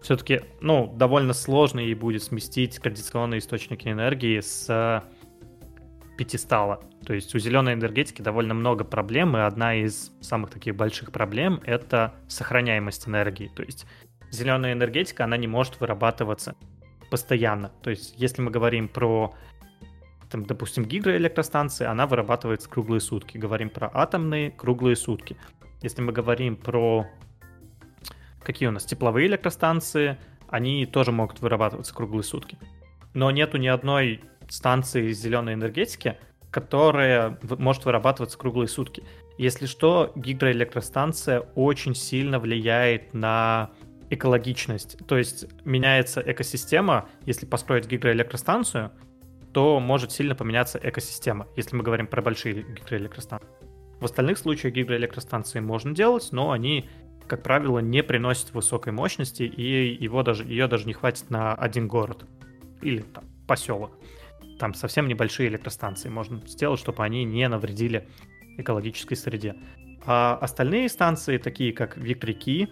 [0.00, 5.02] все-таки, ну, довольно сложно ей будет сместить традиционные источники энергии с
[6.16, 6.80] пятистала.
[7.06, 11.60] То есть у зеленой энергетики довольно много проблем, и одна из самых таких больших проблем—
[11.64, 13.50] это сохраняемость энергии.
[13.56, 13.86] То есть
[14.34, 16.54] зеленая энергетика, она не может вырабатываться
[17.10, 17.70] постоянно.
[17.82, 19.34] То есть, если мы говорим про,
[20.30, 23.38] там, допустим, гидроэлектростанции, она вырабатывается круглые сутки.
[23.38, 25.36] Говорим про атомные круглые сутки.
[25.82, 27.06] Если мы говорим про
[28.42, 30.18] какие у нас тепловые электростанции,
[30.48, 32.58] они тоже могут вырабатываться круглые сутки.
[33.14, 36.18] Но нету ни одной станции зеленой энергетики,
[36.50, 39.02] которая может вырабатываться круглые сутки.
[39.38, 43.70] Если что, гидроэлектростанция очень сильно влияет на
[44.14, 44.96] экологичность.
[45.06, 48.92] То есть меняется экосистема, если построить гидроэлектростанцию,
[49.52, 53.48] то может сильно поменяться экосистема, если мы говорим про большие гидроэлектростанции.
[54.00, 56.88] В остальных случаях гидроэлектростанции можно делать, но они,
[57.26, 61.88] как правило, не приносят высокой мощности, и его даже, ее даже не хватит на один
[61.88, 62.24] город
[62.82, 63.96] или там, поселок.
[64.58, 68.08] Там совсем небольшие электростанции можно сделать, чтобы они не навредили
[68.58, 69.56] экологической среде.
[70.06, 72.68] А остальные станции, такие как ветряки,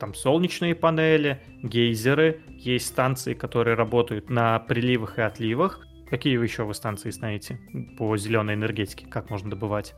[0.00, 5.86] там солнечные панели, гейзеры, есть станции, которые работают на приливах и отливах.
[6.08, 7.60] Какие вы еще вы станции знаете
[7.98, 9.06] по зеленой энергетике?
[9.06, 9.94] Как можно добывать?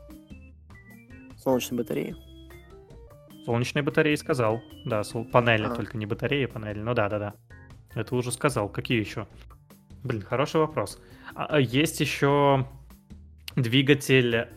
[1.37, 2.15] Солнечные батареи.
[3.45, 4.61] Солнечные батареи сказал.
[4.85, 5.01] Да,
[5.31, 5.69] панели, а.
[5.69, 6.79] только не батареи, панели.
[6.79, 7.33] Ну да, да, да.
[7.95, 8.69] Это уже сказал.
[8.69, 9.25] Какие еще?
[10.03, 11.01] Блин, хороший вопрос.
[11.33, 12.67] А, а есть еще
[13.55, 14.49] двигатель.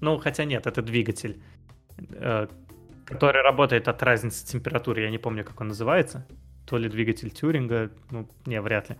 [0.00, 1.42] Ну, хотя нет, это двигатель,
[1.98, 2.46] э,
[3.12, 5.02] который работает от разницы температуры.
[5.02, 6.26] Я не помню, как он называется.
[6.66, 8.96] То ли двигатель Тюринга, ну, не, вряд ли.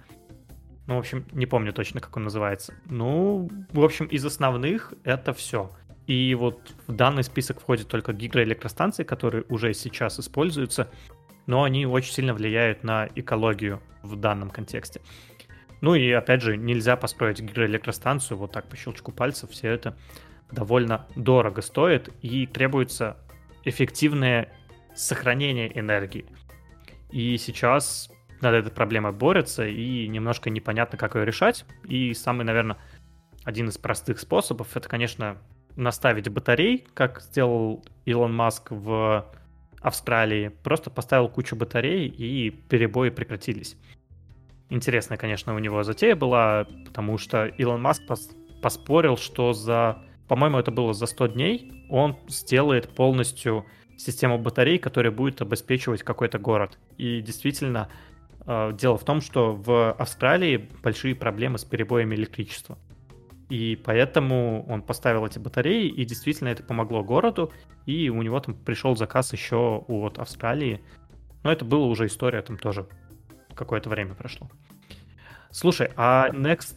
[0.87, 2.75] Ну, в общем, не помню точно, как он называется.
[2.91, 5.71] Ну, в общем, из основных это все.
[6.07, 10.91] И вот в данный список входят только гидроэлектростанции, которые уже сейчас используются,
[11.47, 15.01] но они очень сильно влияют на экологию в данном контексте.
[15.81, 19.97] Ну и опять же, нельзя построить гидроэлектростанцию вот так по щелчку пальцев, все это
[20.51, 23.17] довольно дорого стоит и требуется
[23.65, 24.53] эффективное
[24.95, 26.27] сохранение энергии.
[27.11, 28.11] И сейчас
[28.41, 31.65] над этой проблемой борются, и немножко непонятно, как ее решать.
[31.87, 32.77] И самый, наверное,
[33.45, 35.39] один из простых способов, это, конечно,
[35.77, 39.27] наставить батарей, как сделал Илон Маск в
[39.81, 40.49] Австралии.
[40.63, 43.77] Просто поставил кучу батарей, и перебои прекратились.
[44.69, 48.31] Интересная, конечно, у него затея была, потому что Илон Маск пос
[48.63, 50.03] поспорил, что за,
[50.33, 53.66] по-моему, это было за 100 дней, он сделает полностью
[53.99, 56.78] систему батарей, которая будет обеспечивать какой-то город.
[56.97, 57.91] И действительно,
[58.47, 62.78] э, дело в том, что в Австралии большие проблемы с перебоями электричества.
[63.51, 67.53] И поэтому он поставил эти батареи, и действительно это помогло городу,
[67.85, 70.80] и у него там пришел заказ еще от Австралии.
[71.43, 72.89] Но это была уже история, там тоже
[73.55, 74.51] какое-то время прошло.
[75.51, 76.74] Слушай, а Next,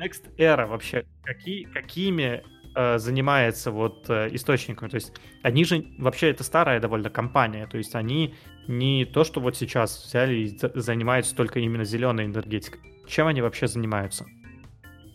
[0.00, 2.42] Next Era вообще какие, какими
[2.76, 4.88] э, занимается вот э, источниками?
[4.88, 5.12] То есть
[5.42, 8.34] они же вообще это старая довольно компания, то есть они
[8.68, 12.80] не то, что вот сейчас взяли и занимаются только именно зеленой энергетикой.
[13.08, 14.26] Чем они вообще занимаются?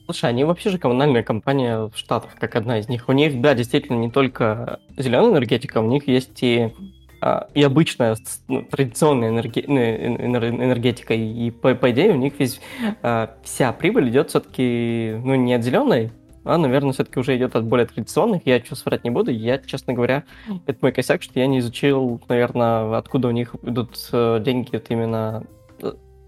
[0.06, 3.08] Слушай, они вообще же коммунальная компания в Штатах, как одна из них.
[3.08, 6.74] У них, да, действительно, не только зеленая энергетика, у них есть и,
[7.22, 9.32] а, и обычная ну, традиционная.
[9.32, 11.14] Ну, энергетика.
[11.14, 12.60] И по, по идее у них весь,
[13.02, 16.12] а, вся прибыль идет все-таки ну, не от зеленой,
[16.44, 18.42] а, наверное, все-таки уже идет от более традиционных.
[18.46, 19.32] Я что врать не буду.
[19.32, 20.24] Я, честно говоря,
[20.66, 24.86] это мой косяк, что я не изучил, наверное, откуда у них идут э, деньги вот
[24.90, 25.44] именно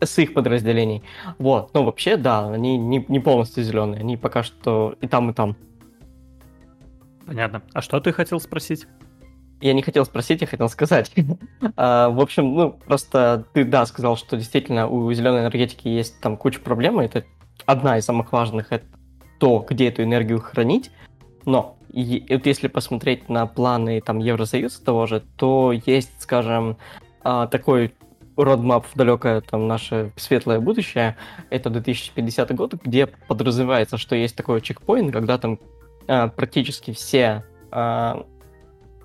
[0.05, 1.03] с их подразделений.
[1.37, 5.33] Вот, но вообще, да, они не, не полностью зеленые, они пока что и там, и
[5.33, 5.55] там.
[7.25, 7.63] Понятно.
[7.73, 8.85] А что ты хотел спросить?
[9.61, 11.11] Я не хотел спросить, я хотел сказать.
[11.77, 16.35] а, в общем, ну, просто ты, да, сказал, что действительно у зеленой энергетики есть там
[16.35, 17.23] куча проблем, это
[17.65, 18.85] одна из самых важных, это
[19.43, 20.89] то, где эту энергию хранить,
[21.43, 26.77] но и, вот если посмотреть на планы там Евросоюза того же, то есть, скажем,
[27.25, 27.93] а, такой
[28.37, 31.17] родмап в далекое там наше светлое будущее,
[31.49, 35.59] это 2050 год, где подразумевается, что есть такой чекпоинт, когда там
[36.07, 37.43] а, практически все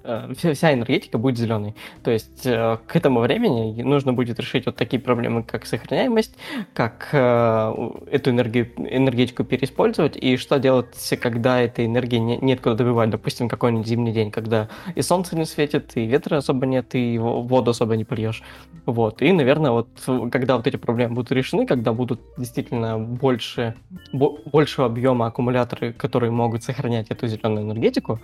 [0.05, 1.75] Э, вся энергетика будет зеленой.
[2.03, 6.35] То есть э, к этому времени нужно будет решить вот такие проблемы, как сохраняемость,
[6.73, 12.77] как э, эту энергию, энергетику переиспользовать, и что делать, когда этой энергии не, нет куда
[12.77, 13.11] добывать.
[13.11, 17.73] Допустим, какой-нибудь зимний день, когда и солнце не светит, и ветра особо нет, и воду
[17.73, 18.43] особо не польешь.
[18.87, 19.21] Вот.
[19.21, 19.89] И, наверное, вот
[20.31, 23.75] когда вот эти проблемы будут решены, когда будут действительно больше,
[24.13, 28.21] больше объема аккумуляторы, которые могут сохранять эту зеленую энергетику,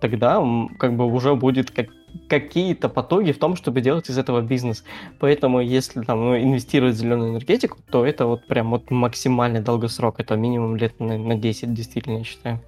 [0.00, 0.42] тогда
[0.78, 1.88] как бы уже будет как,
[2.28, 4.84] какие-то потоки в том, чтобы делать из этого бизнес.
[5.18, 10.20] Поэтому, если там ну, инвестировать в зеленую энергетику, то это вот прям вот максимальный долгосрок.
[10.20, 12.60] Это минимум лет на, на 10, действительно, я считаю.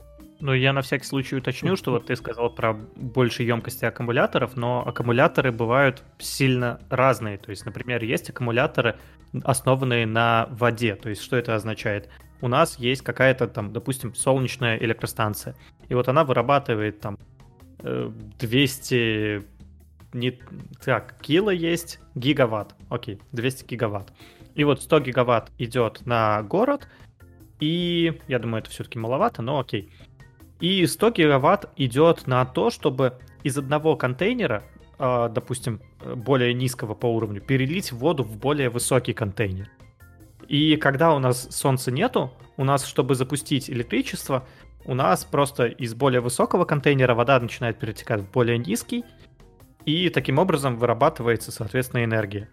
[0.43, 4.83] Ну, я на всякий случай уточню, что вот ты сказал про большей емкости аккумуляторов, но
[4.85, 7.39] аккумуляторы бывают сильно разные.
[7.39, 8.97] То есть, например, есть аккумуляторы,
[9.45, 10.97] основанные на воде.
[10.97, 12.09] То есть, что это означает?
[12.41, 15.55] У нас есть какая-то там, допустим, солнечная электростанция.
[15.89, 17.19] И вот она вырабатывает там
[17.83, 19.43] 200
[20.13, 20.39] не...
[20.85, 22.75] Так, кило есть, гигаватт.
[22.89, 24.13] Окей, 200 гигаватт.
[24.55, 26.89] И вот 100 гигаватт идет на город,
[27.61, 29.91] и я думаю, это все-таки маловато, но окей.
[30.61, 34.63] И 100 гигаватт идет на то, чтобы из одного контейнера,
[34.99, 35.81] э, допустим,
[36.17, 39.71] более низкого по уровню, перелить воду в более высокий контейнер.
[40.49, 44.47] И когда у нас солнца нету, у нас, чтобы запустить электричество,
[44.85, 49.05] у нас просто из более высокого контейнера вода начинает перетекать в более низкий,
[49.85, 52.49] и таким образом вырабатывается, соответственно, энергия.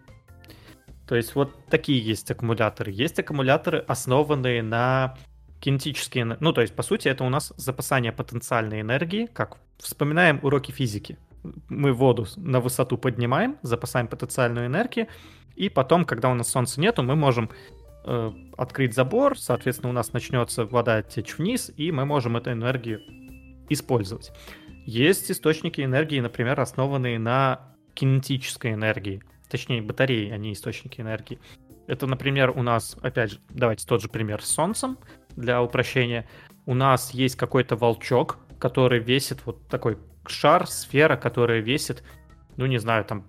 [1.06, 2.92] То есть вот такие есть аккумуляторы.
[2.92, 5.16] Есть аккумуляторы, основанные на
[5.60, 6.36] кинетические...
[6.38, 11.18] Ну, то есть, по сути, это у нас запасание потенциальной энергии, как вспоминаем уроки физики.
[11.68, 15.08] Мы воду на высоту поднимаем, запасаем потенциальную энергию,
[15.56, 17.50] и потом, когда у нас солнца нету, мы можем
[18.04, 23.00] э, открыть забор, соответственно, у нас начнется вода течь вниз, и мы можем эту энергию
[23.68, 24.32] использовать.
[24.86, 31.38] Есть источники энергии, например, основанные на кинетической энергии, точнее батареи, а не источники энергии.
[31.86, 34.98] Это, например, у нас, опять же, давайте тот же пример с Солнцем
[35.36, 36.28] для упрощения.
[36.66, 42.04] У нас есть какой-то волчок, который весит вот такой шар, сфера, которая весит,
[42.56, 43.26] ну не знаю, там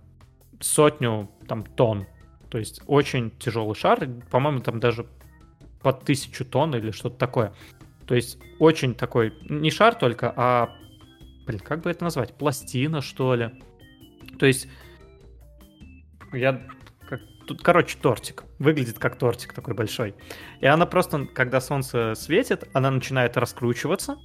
[0.59, 2.05] сотню там тонн.
[2.51, 5.07] То есть очень тяжелый шар, по-моему, там даже
[5.81, 7.53] под тысячу тонн или что-то такое.
[8.05, 10.75] То есть очень такой, не шар только, а,
[11.47, 13.51] блин, как бы это назвать, пластина, что ли.
[14.37, 14.67] То есть
[16.33, 16.61] я
[17.47, 18.43] тут, короче, тортик.
[18.59, 20.13] Выглядит как тортик такой большой.
[20.59, 24.17] И она просто, когда солнце светит, она начинает раскручиваться.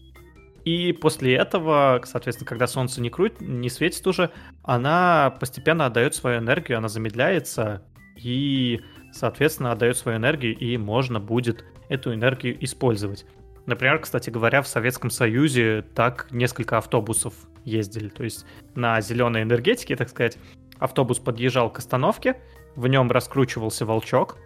[0.64, 4.32] И после этого, соответственно, когда солнце не, крут, не светит уже,
[4.64, 7.84] она постепенно отдает свою энергию, она замедляется,
[8.16, 8.80] и,
[9.12, 13.26] соответственно, отдает свою энергию, и можно будет эту энергию использовать.
[13.66, 18.08] Например, кстати говоря, в Советском Союзе так несколько автобусов ездили.
[18.08, 20.38] То есть на зеленой энергетике, так сказать,
[20.78, 22.40] автобус подъезжал к остановке,
[22.76, 24.38] в нем раскручивался волчок,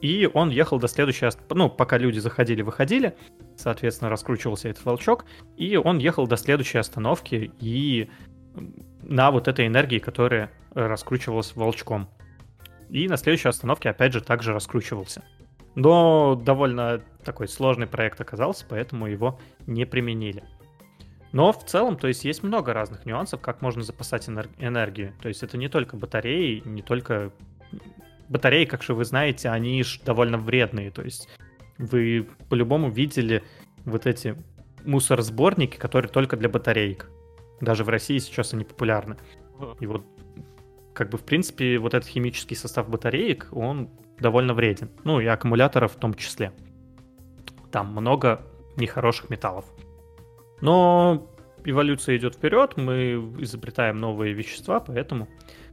[0.00, 1.28] и он ехал до следующей...
[1.50, 3.16] Ну, пока люди заходили-выходили,
[3.56, 5.24] соответственно, раскручивался этот волчок,
[5.56, 8.08] и он ехал до следующей остановки и
[9.02, 12.08] на вот этой энергии, которая раскручивалась волчком
[12.90, 15.22] и на следующей остановке опять же также раскручивался.
[15.74, 20.42] Но довольно такой сложный проект оказался, поэтому его не применили.
[21.32, 25.14] Но в целом, то есть есть много разных нюансов, как можно запасать энергию.
[25.22, 27.32] То есть это не только батареи, не только...
[28.28, 30.90] Батареи, как же вы знаете, они же довольно вредные.
[30.90, 31.28] То есть
[31.78, 33.44] вы по-любому видели
[33.84, 34.36] вот эти
[34.84, 37.08] мусоросборники, которые только для батареек.
[37.60, 39.16] Даже в России сейчас они популярны.
[39.78, 40.04] И вот
[40.92, 44.90] как бы, в принципе, вот этот химический состав батареек, он довольно вреден.
[45.04, 46.52] Ну, и аккумуляторов в том числе.
[47.70, 48.42] Там много
[48.76, 49.64] нехороших металлов.
[50.60, 51.30] Но
[51.64, 55.28] эволюция идет вперед, мы изобретаем новые вещества, поэтому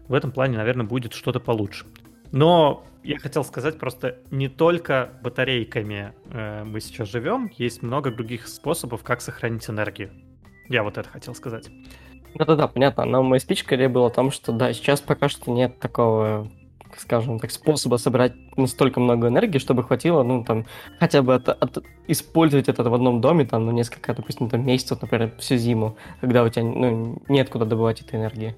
[0.08, 1.86] в этом плане, наверное, будет что-то получше.
[2.32, 8.48] Но я хотел сказать просто, не только батарейками э, мы сейчас живем, есть много других
[8.48, 10.12] способов, как сохранить энергию.
[10.70, 11.70] Я вот это хотел сказать.
[12.38, 13.06] Да-да-да, понятно.
[13.06, 16.50] Но моя спич скорее была о том, что да, сейчас пока что нет такого
[16.96, 20.66] скажем так, способа собрать настолько много энергии, чтобы хватило, ну, там,
[21.00, 25.02] хотя бы от, от, использовать это в одном доме, там, ну, несколько, допустим, там, месяцев,
[25.02, 28.56] например, всю зиму, когда у тебя, ну, нет куда добывать этой энергии.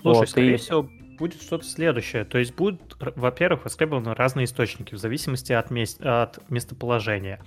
[0.00, 0.56] Слушай, вот, скорее и...
[0.56, 2.24] всего, будет что-то следующее.
[2.24, 7.40] То есть будут, во-первых, востребованы разные источники в зависимости от, мест, от местоположения.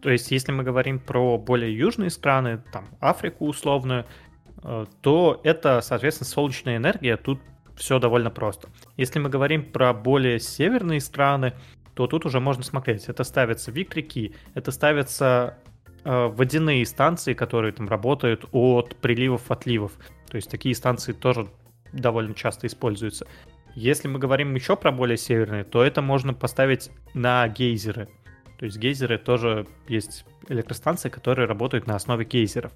[0.00, 4.06] То есть, если мы говорим про более южные страны, там, Африку условную,
[5.00, 7.16] то это, соответственно, солнечная энергия.
[7.16, 7.40] Тут
[7.76, 8.68] все довольно просто.
[8.96, 11.54] Если мы говорим про более северные страны,
[11.94, 13.08] то тут уже можно смотреть.
[13.08, 15.58] Это ставятся ветряки, это ставятся
[16.04, 19.92] э, водяные станции, которые там работают от приливов, отливов.
[20.28, 21.48] То есть такие станции тоже
[21.92, 23.26] довольно часто используются.
[23.74, 28.08] Если мы говорим еще про более северные, то это можно поставить на гейзеры.
[28.58, 32.72] То есть гейзеры тоже есть электростанции, которые работают на основе гейзеров.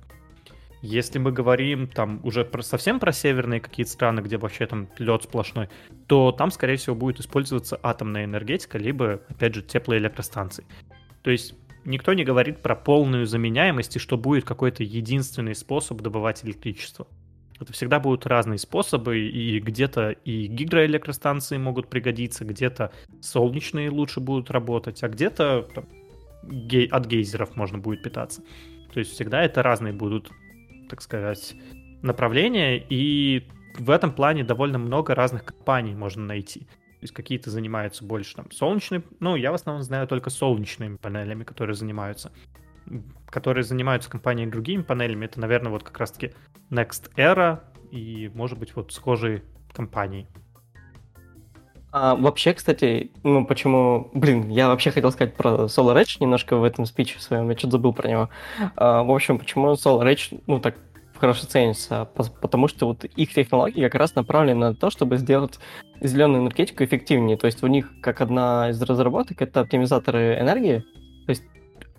[0.82, 5.22] Если мы говорим там уже про, совсем про северные какие-то страны, где вообще там лед
[5.22, 5.68] сплошной,
[6.08, 10.66] то там, скорее всего, будет использоваться атомная энергетика, либо, опять же, теплоэлектростанции.
[11.22, 11.54] То есть
[11.84, 17.06] никто не говорит про полную заменяемость и что будет какой-то единственный способ добывать электричество.
[17.60, 24.50] Это всегда будут разные способы, и где-то и гидроэлектростанции могут пригодиться, где-то солнечные лучше будут
[24.50, 25.68] работать, а где-то
[26.42, 28.42] гей- от гейзеров можно будет питаться.
[28.92, 30.32] То есть всегда это разные будут
[30.92, 31.54] так сказать,
[32.02, 36.60] направления, и в этом плане довольно много разных компаний можно найти.
[36.60, 41.44] То есть какие-то занимаются больше там солнечной, ну, я в основном знаю только солнечными панелями,
[41.44, 42.30] которые занимаются.
[43.30, 46.34] Которые занимаются компаниями другими панелями, это, наверное, вот как раз-таки
[46.68, 50.28] Next Era, и, может быть, вот схожие компаний.
[51.92, 54.10] А, вообще, кстати, ну почему...
[54.14, 57.72] Блин, я вообще хотел сказать про Solar Edge немножко в этом спиче своем, я что-то
[57.72, 58.30] забыл про него.
[58.76, 60.74] А, в общем, почему Solar Edge, ну так
[61.18, 62.08] хорошо ценится?
[62.40, 65.58] Потому что вот их технологии как раз направлены на то, чтобы сделать
[66.00, 67.36] зеленую энергетику эффективнее.
[67.36, 70.78] То есть у них как одна из разработок это оптимизаторы энергии,
[71.26, 71.44] то есть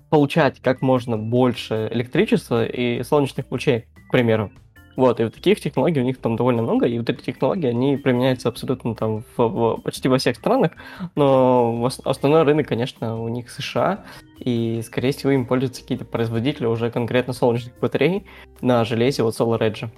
[0.09, 4.51] получать как можно больше электричества и солнечных лучей, к примеру.
[4.95, 7.97] Вот, и вот таких технологий у них там довольно много, и вот эти технологии, они
[7.97, 10.73] применяются абсолютно там в, в, почти во всех странах,
[11.15, 14.05] но основной рынок, конечно, у них США,
[14.39, 18.27] и, скорее всего, им пользуются какие-то производители уже конкретно солнечных батарей
[18.61, 19.89] на железе вот Solar Edge.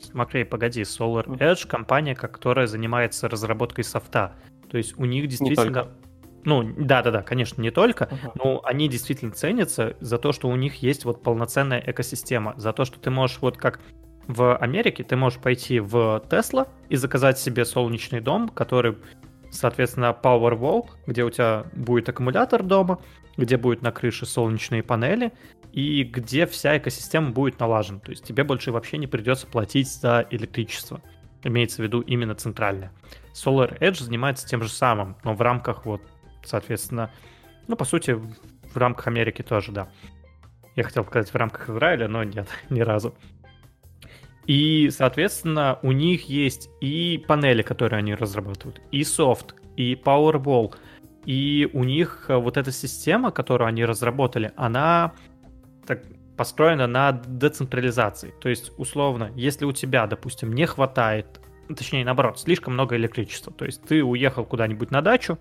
[0.00, 4.34] Смотри, погоди, Solar Edge компания, которая занимается разработкой софта.
[4.70, 5.88] То есть у них действительно
[6.44, 8.32] ну, да-да-да, конечно, не только, uh-huh.
[8.34, 12.84] но они действительно ценятся за то, что у них есть вот полноценная экосистема, за то,
[12.84, 13.80] что ты можешь вот как
[14.26, 18.96] в Америке, ты можешь пойти в Tesla и заказать себе солнечный дом, который,
[19.50, 23.00] соответственно, Powerwall, где у тебя будет аккумулятор дома,
[23.36, 25.32] где будет на крыше солнечные панели,
[25.72, 28.00] и где вся экосистема будет налажена.
[28.00, 31.00] То есть тебе больше вообще не придется платить за электричество.
[31.42, 32.92] Имеется в виду именно центральное.
[33.32, 36.02] Solar Edge занимается тем же самым, но в рамках вот
[36.44, 37.10] соответственно,
[37.68, 39.88] ну, по сути, в рамках Америки тоже, да.
[40.76, 43.14] Я хотел сказать в рамках Израиля, но нет, ни разу.
[44.46, 50.74] И, соответственно, у них есть и панели, которые они разрабатывают, и софт, и Powerwall,
[51.24, 55.12] и у них э, вот эта система, которую они разработали, она
[55.86, 56.02] так
[56.36, 58.32] построена на децентрализации.
[58.40, 63.66] То есть, условно, если у тебя, допустим, не хватает, точнее, наоборот, слишком много электричества, то
[63.66, 65.38] есть ты уехал куда-нибудь на дачу,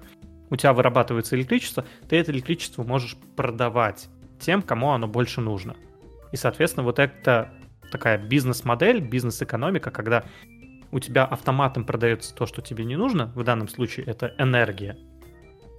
[0.50, 5.76] у тебя вырабатывается электричество, ты это электричество можешь продавать тем, кому оно больше нужно.
[6.32, 7.52] И, соответственно, вот это
[7.92, 10.24] такая бизнес-модель, бизнес-экономика, когда
[10.92, 14.98] у тебя автоматом продается то, что тебе не нужно, в данном случае это энергия,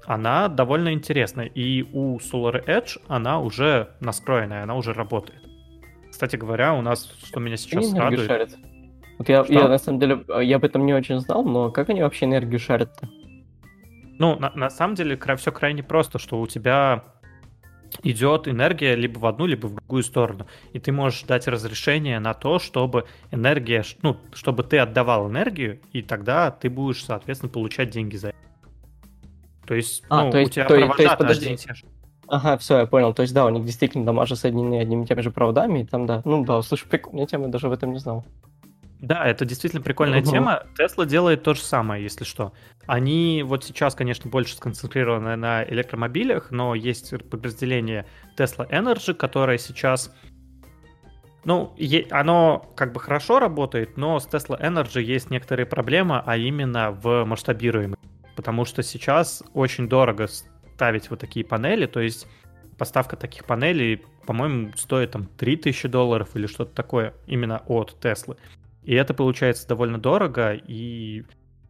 [0.07, 1.47] она довольно интересная.
[1.47, 5.41] И у Solar Edge она уже настроенная, она уже работает.
[6.11, 8.27] Кстати говоря, у нас, что меня сейчас они радует...
[8.27, 8.51] Шарят.
[9.19, 12.03] Вот я, я, на самом деле, я об этом не очень знал, но как они
[12.03, 13.09] вообще энергию шарят-то?
[14.21, 17.05] Ну, на, на самом деле, все крайне просто, что у тебя
[18.03, 20.47] идет энергия либо в одну, либо в другую сторону.
[20.75, 26.03] И ты можешь дать разрешение на то, чтобы энергия, ну, чтобы ты отдавал энергию, и
[26.03, 28.39] тогда ты будешь, соответственно, получать деньги за это.
[29.67, 31.59] То есть, а, ну, то есть, у тебя то, провода то есть, подожди.
[32.29, 33.15] Ага, все, я понял.
[33.15, 36.05] То есть, да, у них действительно дома соединены одними и теми же проводами, и там,
[36.05, 36.21] да.
[36.27, 38.27] Ну да, слушай, прикольная тема, я даже об этом не знал.
[39.01, 40.31] Да, это действительно прикольная угу.
[40.31, 40.65] тема.
[40.79, 42.53] Tesla делает то же самое, если что.
[42.87, 50.15] Они вот сейчас, конечно, больше сконцентрированы на электромобилях, но есть подразделение Tesla Energy, которое сейчас...
[51.45, 51.75] Ну,
[52.11, 57.25] оно как бы хорошо работает, но с Tesla Energy есть некоторые проблемы, а именно в
[57.25, 58.07] масштабируемости.
[58.37, 60.29] Потому что сейчас очень дорого
[60.75, 62.27] ставить вот такие панели, то есть
[62.77, 68.37] поставка таких панелей, по-моему, стоит там 3000 долларов или что-то такое именно от Теслы.
[68.83, 71.25] И это получается довольно дорого, и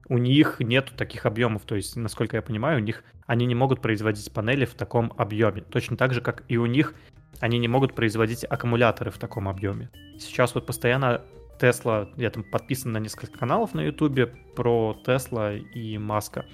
[0.09, 1.63] у них нет таких объемов.
[1.63, 5.63] То есть, насколько я понимаю, у них они не могут производить панели в таком объеме.
[5.63, 6.95] Точно так же, как и у них
[7.39, 9.91] они не могут производить аккумуляторы в таком объеме.
[10.19, 11.23] Сейчас вот постоянно
[11.61, 16.47] Тесла, я там подписан на несколько каналов на Ютубе про Тесла и Маска.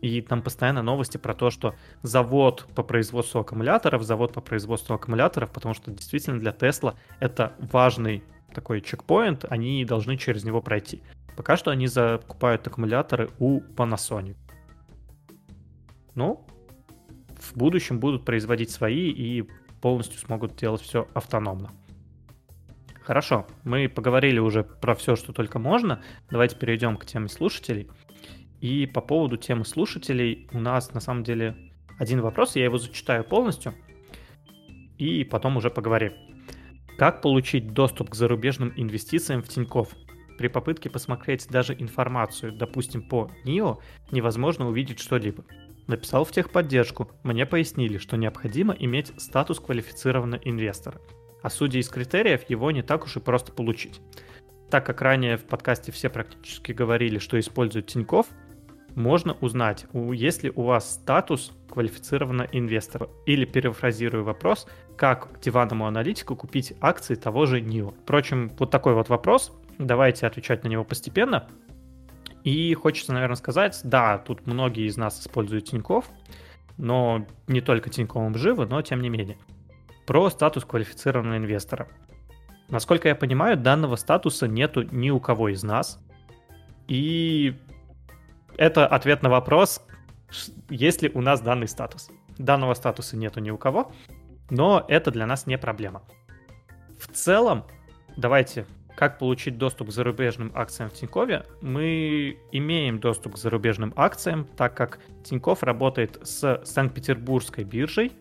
[0.00, 5.50] И там постоянно новости про то, что завод по производству аккумуляторов, завод по производству аккумуляторов,
[5.50, 8.22] потому что действительно для Тесла это важный
[8.52, 11.02] такой чекпоинт, они должны через него пройти.
[11.36, 14.36] Пока что они закупают аккумуляторы у Panasonic.
[16.14, 16.44] Ну,
[17.38, 19.48] в будущем будут производить свои и
[19.80, 21.70] полностью смогут делать все автономно.
[23.02, 26.02] Хорошо, мы поговорили уже про все, что только можно.
[26.30, 27.88] Давайте перейдем к теме слушателей.
[28.60, 31.56] И по поводу темы слушателей у нас на самом деле
[31.98, 33.74] один вопрос, я его зачитаю полностью,
[34.98, 36.12] и потом уже поговорим.
[36.98, 39.88] Как получить доступ к зарубежным инвестициям в Тинькофф?
[40.36, 43.78] При попытке посмотреть даже информацию, допустим, по НИО,
[44.10, 45.44] невозможно увидеть что-либо.
[45.86, 51.00] Написал в техподдержку, мне пояснили, что необходимо иметь статус квалифицированного инвестора.
[51.40, 54.00] А судя из критериев, его не так уж и просто получить.
[54.68, 58.26] Так как ранее в подкасте все практически говорили, что используют Тинькофф,
[58.98, 63.08] можно узнать, есть ли у вас статус квалифицированного инвестора.
[63.26, 64.66] Или перефразирую вопрос,
[64.96, 67.94] как диванному аналитику купить акции того же НИО.
[68.02, 69.52] Впрочем, вот такой вот вопрос.
[69.78, 71.48] Давайте отвечать на него постепенно.
[72.42, 76.06] И хочется, наверное, сказать, да, тут многие из нас используют Тиньков,
[76.76, 79.38] но не только Тиньковым живы, но тем не менее.
[80.06, 81.88] Про статус квалифицированного инвестора.
[82.68, 86.02] Насколько я понимаю, данного статуса нету ни у кого из нас.
[86.88, 87.54] И
[88.58, 89.80] это ответ на вопрос,
[90.68, 92.10] есть ли у нас данный статус.
[92.36, 93.92] Данного статуса нету ни у кого,
[94.50, 96.02] но это для нас не проблема.
[96.98, 97.64] В целом,
[98.16, 98.66] давайте,
[98.96, 101.46] как получить доступ к зарубежным акциям в Тинькове?
[101.62, 108.12] Мы имеем доступ к зарубежным акциям, так как Тиньков работает с Санкт-Петербургской биржей,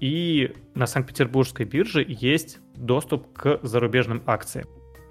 [0.00, 4.66] и на Санкт-Петербургской бирже есть доступ к зарубежным акциям.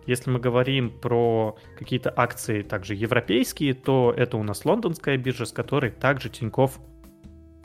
[0.05, 5.51] Если мы говорим про какие-то акции также европейские, то это у нас лондонская биржа, с
[5.51, 6.80] которой также Тиньков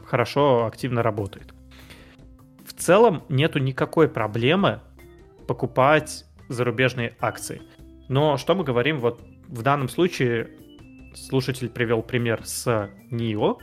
[0.04, 1.52] хорошо, активно работает.
[2.64, 4.80] В целом нету никакой проблемы
[5.46, 7.62] покупать зарубежные акции.
[8.08, 10.50] Но что мы говорим, вот в данном случае
[11.14, 13.58] слушатель привел пример с NIO,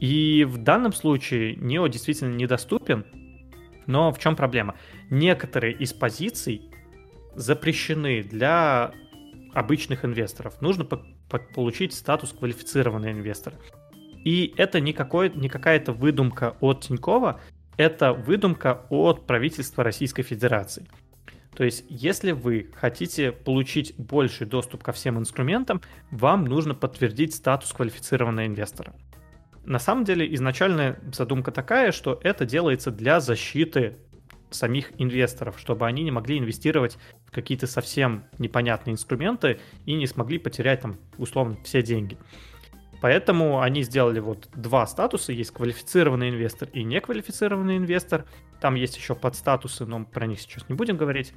[0.00, 3.06] и в данном случае NIO действительно недоступен,
[3.86, 4.74] но в чем проблема?
[5.10, 6.71] Некоторые из позиций
[7.34, 8.92] запрещены для
[9.54, 10.60] обычных инвесторов.
[10.60, 13.54] Нужно по по получить статус квалифицированный инвестор.
[14.22, 17.40] И это не, какой, не какая-то выдумка от Тинькова,
[17.78, 20.86] это выдумка от правительства Российской Федерации.
[21.56, 25.80] То есть, если вы хотите получить больший доступ ко всем инструментам,
[26.10, 28.94] вам нужно подтвердить статус квалифицированного инвестора.
[29.64, 33.96] На самом деле, изначальная задумка такая, что это делается для защиты
[34.54, 40.38] самих инвесторов, чтобы они не могли инвестировать в какие-то совсем непонятные инструменты и не смогли
[40.38, 42.18] потерять там условно все деньги.
[43.02, 45.32] Поэтому они сделали вот два статуса.
[45.32, 48.26] Есть квалифицированный инвестор и неквалифицированный инвестор.
[48.60, 51.32] Там есть еще подстатусы, но про них сейчас не будем говорить.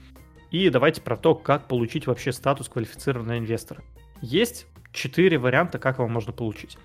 [0.51, 3.83] И давайте про то, как получить вообще статус квалифицированного инвестора.
[4.21, 6.77] Есть четыре варианта, как его можно получить.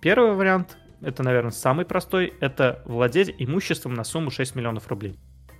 [0.00, 5.16] Первый вариант, это, наверное, самый простой, это владеть имуществом на сумму 6 миллионов рублей.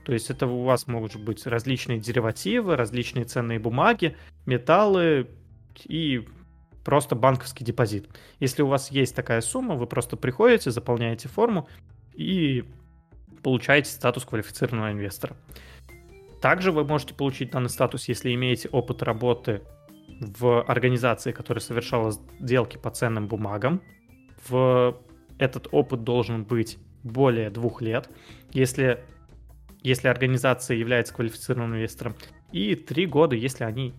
[0.08, 4.16] То есть это у вас могут быть различные деривативы, различные ценные бумаги,
[4.46, 5.28] металлы
[5.84, 6.26] и
[6.82, 8.08] просто банковский депозит.
[8.40, 11.68] Если у вас есть такая сумма, вы просто приходите, заполняете форму
[12.14, 12.64] и
[13.42, 15.36] получаете статус квалифицированного инвестора.
[16.40, 19.60] Также вы можете получить данный статус, если имеете опыт работы
[20.22, 23.82] в организации, которая совершала сделки по ценным бумагам.
[24.48, 24.98] В
[25.38, 28.08] этот опыт должен быть более двух лет.
[28.54, 29.04] Если
[29.82, 32.14] если организация является квалифицированным инвестором,
[32.52, 33.94] и три года, если они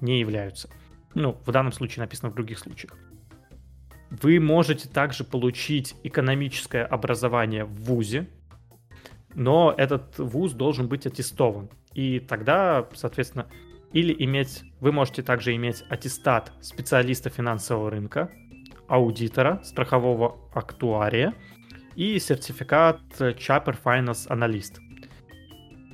[0.00, 0.70] не являются.
[1.14, 2.96] Ну, в данном случае написано в других случаях.
[4.10, 8.28] Вы можете также получить экономическое образование в ВУЗе,
[9.34, 11.70] но этот ВУЗ должен быть аттестован.
[11.94, 13.46] И тогда, соответственно,
[13.92, 18.30] или иметь, вы можете также иметь аттестат специалиста финансового рынка,
[18.88, 21.34] аудитора, страхового актуария
[21.94, 24.78] и сертификат Chapter Finance Analyst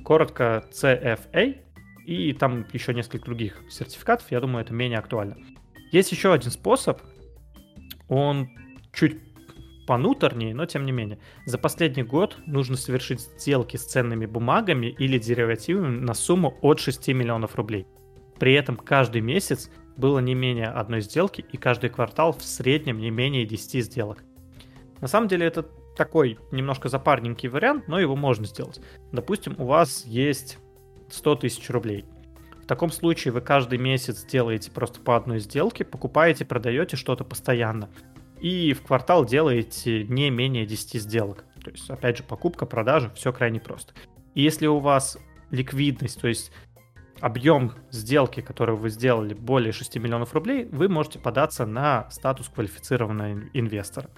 [0.07, 1.57] коротко CFA,
[2.05, 5.35] и там еще несколько других сертификатов, я думаю, это менее актуально.
[5.91, 7.01] Есть еще один способ,
[8.07, 8.47] он
[8.93, 9.17] чуть
[9.85, 11.19] понуторнее, но тем не менее.
[11.45, 17.09] За последний год нужно совершить сделки с ценными бумагами или деривативами на сумму от 6
[17.09, 17.85] миллионов рублей.
[18.39, 23.09] При этом каждый месяц было не менее одной сделки и каждый квартал в среднем не
[23.09, 24.23] менее 10 сделок.
[25.01, 25.63] На самом деле это
[25.97, 28.79] такой немножко запарненький вариант, но его можно сделать.
[29.11, 30.59] Допустим, у вас есть
[31.09, 32.05] 100 тысяч рублей.
[32.63, 37.89] В таком случае вы каждый месяц делаете просто по одной сделке, покупаете, продаете что-то постоянно.
[38.39, 41.45] И в квартал делаете не менее 10 сделок.
[41.63, 43.93] То есть, опять же, покупка, продажа, все крайне просто.
[44.35, 45.17] И если у вас
[45.49, 46.51] ликвидность, то есть
[47.19, 53.49] объем сделки, которую вы сделали, более 6 миллионов рублей, вы можете податься на статус квалифицированного
[53.53, 54.09] инвестора.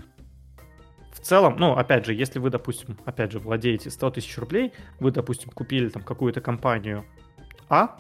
[1.22, 5.12] В целом, ну, опять же, если вы, допустим, опять же, владеете 100 тысяч рублей, вы,
[5.12, 7.06] допустим, купили там какую-то компанию
[7.68, 7.98] А,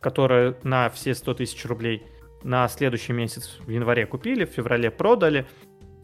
[0.00, 2.02] которая на все 100 тысяч рублей
[2.44, 5.46] на следующий месяц в январе купили, в феврале продали,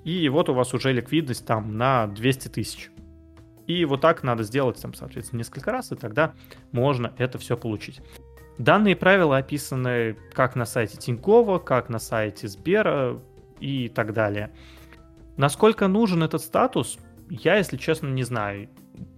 [0.04, 2.90] и вот у вас уже ликвидность там на 200 тысяч.
[3.66, 6.34] И вот так надо сделать там, соответственно, несколько раз, и тогда
[6.72, 8.00] можно это все получить.
[8.56, 13.20] Данные правила описаны как на сайте Тинькова, как на сайте Сбера
[13.60, 14.50] и так далее.
[15.38, 16.98] Насколько нужен этот статус,
[17.30, 18.68] я, если честно, не знаю.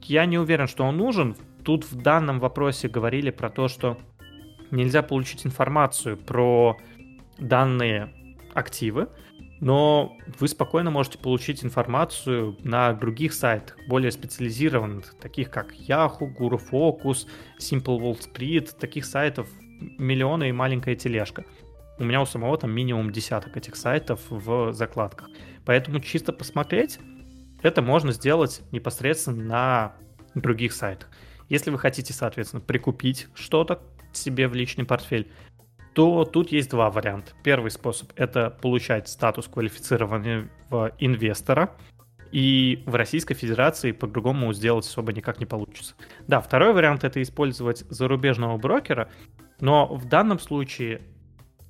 [0.02, 1.34] Я не уверен, что он нужен.
[1.64, 3.97] Тут в данном вопросе говорили про то, что
[4.70, 6.76] нельзя получить информацию про
[7.38, 8.12] данные
[8.52, 9.09] активы,
[9.60, 16.60] но вы спокойно можете получить информацию на других сайтах, более специализированных, таких как Yahoo, Guru
[16.70, 17.26] Focus,
[17.59, 19.48] Simple Wall Street, таких сайтов
[19.98, 21.47] миллионы и маленькая тележка.
[21.98, 25.28] У меня у самого там минимум десяток этих сайтов в закладках.
[25.64, 26.98] Поэтому чисто посмотреть,
[27.62, 29.92] это можно сделать непосредственно на
[30.34, 31.10] других сайтах.
[31.48, 33.82] Если вы хотите, соответственно, прикупить что-то
[34.12, 35.30] себе в личный портфель,
[35.92, 37.32] то тут есть два варианта.
[37.42, 41.76] Первый способ— это получать статус квалифицированного инвестора,
[42.30, 45.94] и в Российской Федерации по-другому сделать особо никак не получится.
[46.28, 49.10] Да, второй вариант— это использовать зарубежного брокера,
[49.58, 51.02] но в данном случае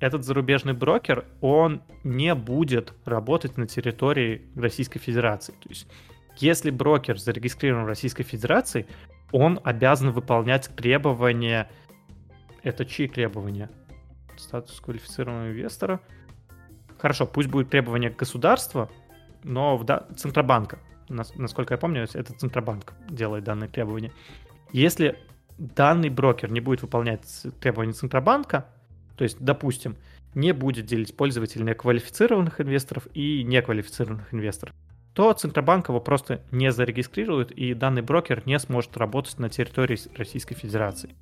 [0.01, 5.53] этот зарубежный брокер, он не будет работать на территории Российской Федерации.
[5.53, 5.87] То есть,
[6.37, 8.87] если брокер зарегистрирован в Российской Федерации,
[9.31, 11.71] он обязан выполнять требования...
[12.63, 13.71] Это чьи требования?
[14.37, 16.01] Статус квалифицированного инвестора.
[16.99, 18.91] Хорошо, пусть будет требование государства,
[19.45, 20.07] но в да...
[20.17, 20.79] Центробанка.
[21.09, 24.13] Насколько я помню, это Центробанк делает данные требования.
[24.73, 25.19] Если
[25.59, 28.67] данный брокер не будет выполнять требования Центробанка,
[29.17, 29.97] то есть, допустим,
[30.35, 34.75] не будет делить пользователей на квалифицированных инвесторов и неквалифицированных инвесторов,
[35.15, 40.55] то Центробанк его просто не зарегистрирует, и данный брокер не сможет работать на территории Российской
[40.55, 41.15] Федерации.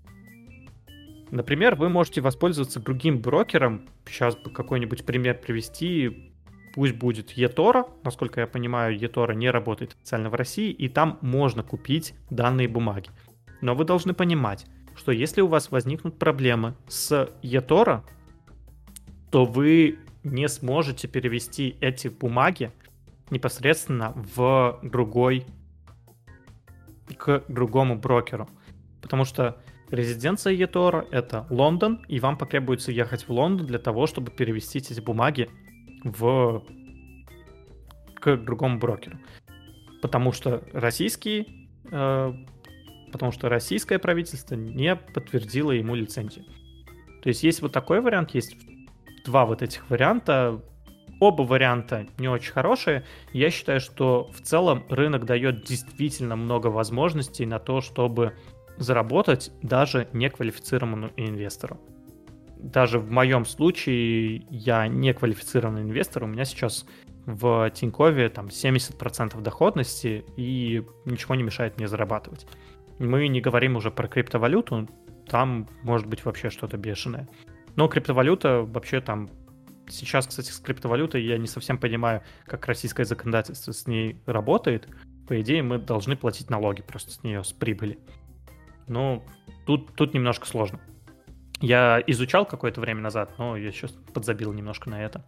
[1.31, 3.89] Например, вы можете воспользоваться другим брокером.
[4.06, 6.32] Сейчас бы какой-нибудь пример привести.
[6.74, 7.90] Пусть будет eToro.
[8.02, 13.10] Насколько я понимаю, eToro не работает официально в России, и там можно купить данные бумаги.
[13.60, 14.66] Но вы должны понимать,
[14.98, 18.02] что если у вас возникнут проблемы с eToro,
[19.30, 22.72] то вы не сможете перевести эти бумаги
[23.30, 25.46] непосредственно в другой
[27.16, 28.48] к другому брокеру.
[29.00, 34.30] Потому что резиденция eToro— это Лондон, и вам потребуется ехать в Лондон для того, чтобы
[34.30, 35.48] перевести эти бумаги
[36.04, 36.62] в...
[38.14, 39.18] к другому брокеру.
[40.02, 42.34] Потому что российский э,
[43.10, 46.44] потому что российское правительство не подтвердило ему лицензию.
[47.22, 48.56] То есть есть вот такой вариант, есть
[49.24, 50.62] два вот этих варианта.
[51.20, 53.05] Оба варианта не очень хорошие.
[53.32, 58.35] Я считаю, что в целом рынок дает действительно много возможностей на то, чтобы
[58.76, 61.80] заработать даже неквалифицированному инвестору.
[62.59, 66.86] Даже в моем случае я не квалифицированный инвестор, у меня сейчас
[67.26, 72.47] в Тинькове там 70% доходности и ничего не мешает мне зарабатывать.
[72.98, 74.88] Мы не говорим уже про криптовалюту,
[75.28, 77.28] там может быть вообще что-то бешеное.
[77.76, 79.30] Но криптовалюта вообще там...
[79.88, 84.88] Сейчас, кстати, с криптовалютой я не совсем понимаю, как российское законодательство с ней работает.
[85.26, 87.98] По идее, мы должны платить налоги просто с нее, с прибыли.
[88.86, 89.24] Но
[89.64, 90.80] тут, тут немножко сложно.
[91.60, 95.24] Я изучал какое-то время назад, но я сейчас подзабил немножко на это.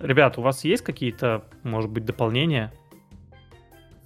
[0.00, 2.72] Ребят, у вас есть какие-то, может быть, дополнения?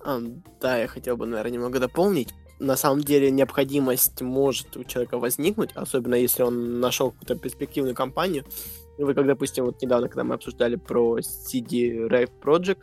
[0.05, 0.19] А,
[0.61, 5.71] да, я хотел бы, наверное, немного дополнить на самом деле необходимость может у человека возникнуть,
[5.75, 8.45] особенно если он нашел какую-то перспективную компанию.
[8.99, 12.79] Вы, как, допустим, вот недавно, когда мы обсуждали про CD Rave Project,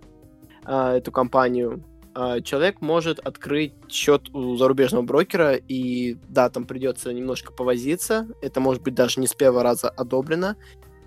[0.65, 1.83] а, эту компанию,
[2.13, 8.59] а, человек может открыть счет у зарубежного брокера, и да, там придется немножко повозиться, это
[8.59, 10.55] может быть даже не с первого раза одобрено,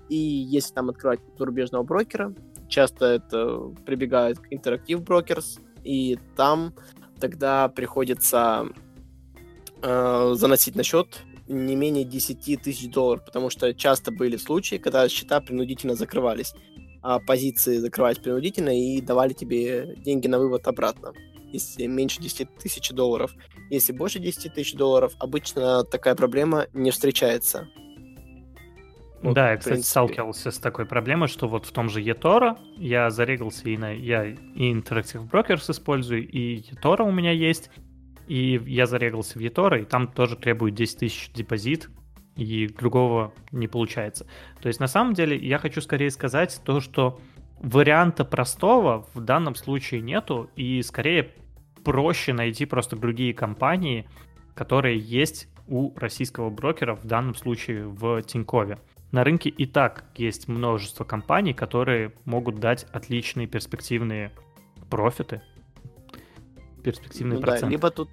[0.09, 2.33] и если там открывать зарубежного брокера,
[2.67, 6.73] часто это прибегает к Interactive Brokers, и там
[7.19, 8.67] тогда приходится
[9.81, 15.07] э, заносить на счет не менее 10 тысяч долларов, потому что часто были случаи, когда
[15.07, 16.53] счета принудительно закрывались,
[17.01, 21.13] а позиции закрывались принудительно и давали тебе деньги на вывод обратно,
[21.51, 23.33] если меньше 10 тысяч долларов.
[23.69, 27.69] Если больше 10 тысяч долларов, обычно такая проблема не встречается.
[29.21, 33.09] Вот, да, я, кстати, сталкивался с такой проблемой, что вот в том же eToro я
[33.09, 33.91] зарегался и на...
[33.91, 34.35] Я и
[34.73, 37.71] Interactive Brokers использую, и eToro у меня есть,
[38.27, 41.89] и я зарегался в eToro, и там тоже требует 10 тысяч депозит,
[42.35, 44.27] и другого не получается.
[44.61, 47.19] То есть на самом деле я хочу скорее сказать то, что
[47.59, 51.33] варианта простого в данном случае нету, и скорее
[51.83, 54.07] проще найти просто другие компании,
[54.53, 58.77] которые есть у российского брокера, в данном случае в Тинькове
[59.11, 64.31] на рынке и так есть множество компаний, которые могут дать отличные перспективные
[64.89, 65.41] профиты,
[66.83, 67.65] перспективные ну, проценты.
[67.65, 68.09] Да, либо тут,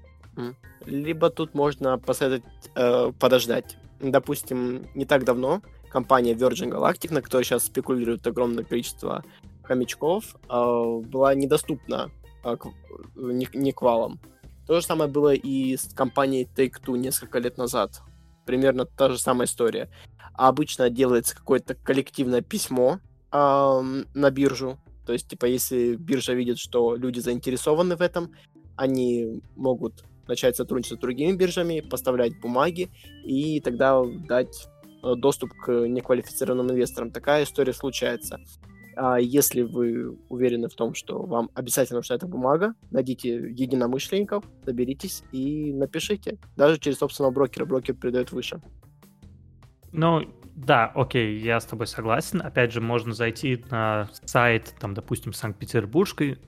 [0.87, 3.77] либо тут можно посоветовать э, подождать.
[4.01, 9.25] Допустим, не так давно компания Virgin Galactic, на которой сейчас спекулирует огромное количество
[9.63, 12.11] хомячков, э, была недоступна
[12.45, 12.67] э, к,
[13.17, 14.21] не, не к валам.
[14.67, 18.03] То же самое было и с компанией Take-Two несколько лет назад.
[18.45, 19.89] Примерно та же самая история
[20.35, 22.99] обычно делается какое-то коллективное письмо
[23.33, 23.37] э,
[24.15, 24.79] на биржу.
[25.07, 28.33] То есть, типа, если биржа видит, что люди заинтересованы в этом,
[28.77, 32.91] они могут начать сотрудничать с другими биржами, поставлять бумаги
[33.25, 34.69] и тогда дать
[35.03, 37.11] э, доступ к неквалифицированным инвесторам.
[37.11, 38.41] Такая история случается.
[38.97, 45.23] А если вы уверены в том, что вам обязательно нужна эта бумага, найдите единомышленников, доберитесь
[45.33, 46.39] и напишите.
[46.57, 47.65] Даже через собственного брокера.
[47.65, 48.61] Брокер передает выше.
[49.93, 50.23] Но
[50.57, 52.41] Да, окей, я с тобой согласен.
[52.41, 56.39] Опять же, можно зайти на сайт, там, допустим, Санкт-Петербургской,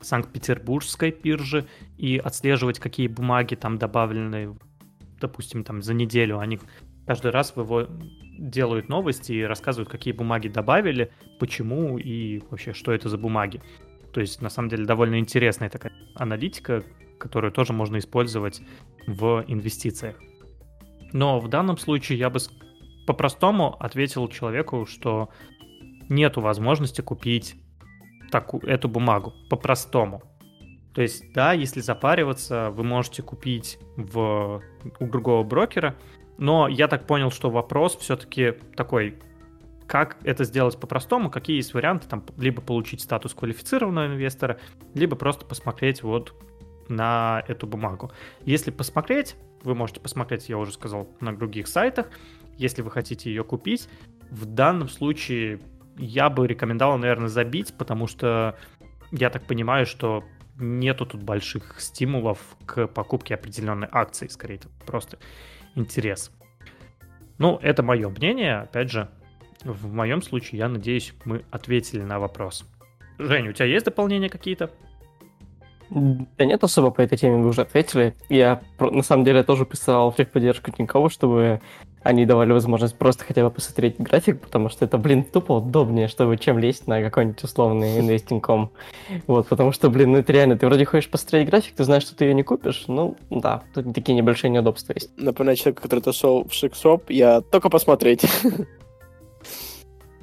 [0.00, 1.66] Санкт-Петербургской биржи
[1.98, 4.56] и отслеживать, какие бумаги там добавлены,
[5.20, 6.38] допустим, там за неделю.
[6.38, 6.58] Они
[7.06, 7.88] каждый раз выво...
[8.38, 13.62] делают новости и рассказывают, какие бумаги добавили, почему и вообще, что это за бумаги.
[14.12, 16.84] То есть, на самом деле, довольно интересная такая аналитика,
[17.18, 18.60] которую тоже можно использовать
[19.06, 20.16] в инвестициях.
[21.12, 22.38] Но в данном случае я бы
[23.06, 25.28] по-простому ответил человеку, что
[26.08, 27.56] нету возможности купить
[28.30, 29.32] такую, эту бумагу.
[29.50, 30.22] По-простому.
[30.94, 34.62] То есть, да, если запариваться, вы можете купить в,
[35.00, 35.96] у другого брокера,
[36.42, 39.16] но я так понял, что вопрос все-таки такой,
[39.86, 44.58] как это сделать по-простому, какие есть варианты, там, либо получить статус квалифицированного инвестора,
[44.92, 46.34] либо просто посмотреть вот
[46.88, 48.10] на эту бумагу.
[48.40, 52.08] Если посмотреть, вы можете посмотреть, я уже сказал, на других сайтах,
[52.58, 53.88] если вы хотите ее купить.
[54.28, 55.60] В данном случае
[55.96, 58.58] я бы рекомендовал, наверное, забить, потому что
[59.12, 60.24] я так понимаю, что
[60.58, 65.18] нету тут больших стимулов к покупке определенной акции, скорее, просто
[65.74, 66.30] интерес.
[67.38, 69.08] Ну, это мое мнение, опять же,
[69.64, 72.64] в моем случае, я надеюсь, мы ответили на вопрос.
[73.18, 74.70] Жень, у тебя есть дополнения какие-то?
[75.94, 78.14] Да нет особо по этой теме, вы уже ответили.
[78.30, 81.60] Я на самом деле тоже писал в техподдержку Тинькова, чтобы
[82.02, 86.36] они давали возможность просто хотя бы посмотреть график, потому что это, блин, тупо удобнее, чтобы
[86.38, 88.70] чем лезть на какой-нибудь условный инвестинг.com.
[89.26, 92.16] Вот, потому что, блин, ну это реально, ты вроде хочешь посмотреть график, ты знаешь, что
[92.16, 95.10] ты ее не купишь, ну да, тут такие небольшие неудобства есть.
[95.18, 98.22] Напоминаю человек, который зашел в Шиксоп, я только посмотреть.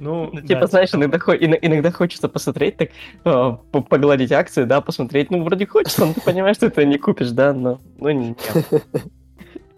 [0.00, 2.88] Ну, ну типа, да, знаешь, иногда, иногда хочется посмотреть, так
[3.24, 5.30] э, погладить акции, да, посмотреть.
[5.30, 8.38] Ну, вроде хочется, но ты понимаешь, что ты не купишь, да, но ну, нет.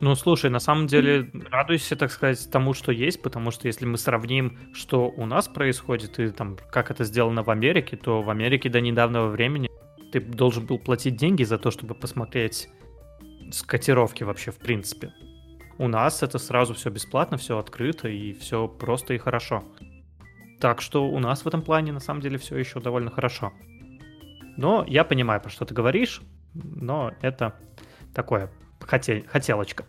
[0.00, 3.98] Ну, слушай, на самом деле радуйся, так сказать, тому, что есть, потому что если мы
[3.98, 8.68] сравним, что у нас происходит и там, как это сделано в Америке, то в Америке
[8.68, 9.70] до недавнего времени
[10.10, 12.68] ты должен был платить деньги за то, чтобы посмотреть
[13.66, 15.12] котировки вообще в принципе.
[15.78, 19.62] У нас это сразу все бесплатно, все открыто и все просто и хорошо.
[20.62, 23.52] Так что у нас в этом плане на самом деле все еще довольно хорошо.
[24.56, 26.22] Но я понимаю, про что ты говоришь,
[26.54, 27.56] но это
[28.14, 28.48] такое
[28.78, 29.84] хотел, хотелочка.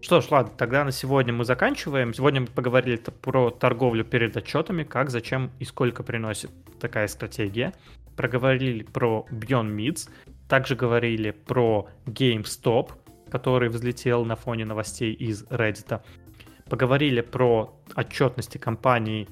[0.00, 2.14] Что ж, ладно, тогда на сегодня мы заканчиваем.
[2.14, 7.74] Сегодня мы поговорили про торговлю перед отчетами, как, зачем и сколько приносит такая стратегия.
[8.16, 10.08] Проговорили про Beyond Meats,
[10.48, 12.92] также говорили про GameStop,
[13.30, 16.00] который взлетел на фоне новостей из Reddit.
[16.70, 19.28] Поговорили про отчетности компаний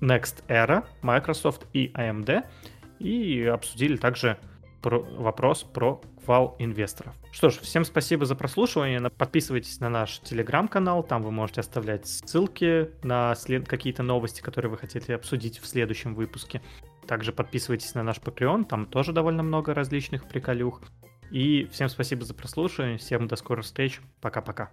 [0.00, 2.44] Next Era, Microsoft и AMD.
[2.98, 4.38] И обсудили также
[4.84, 7.14] про вопрос про вал инвесторов.
[7.32, 9.00] Что ж, всем спасибо за прослушивание.
[9.10, 13.66] Подписывайтесь на наш телеграм-канал, там вы можете оставлять ссылки на след...
[13.66, 16.60] какие-то новости, которые вы хотите обсудить в следующем выпуске.
[17.06, 20.82] Также подписывайтесь на наш Patreon, там тоже довольно много различных приколюх.
[21.30, 24.70] И всем спасибо за прослушивание, всем до скорых встреч, пока-пока.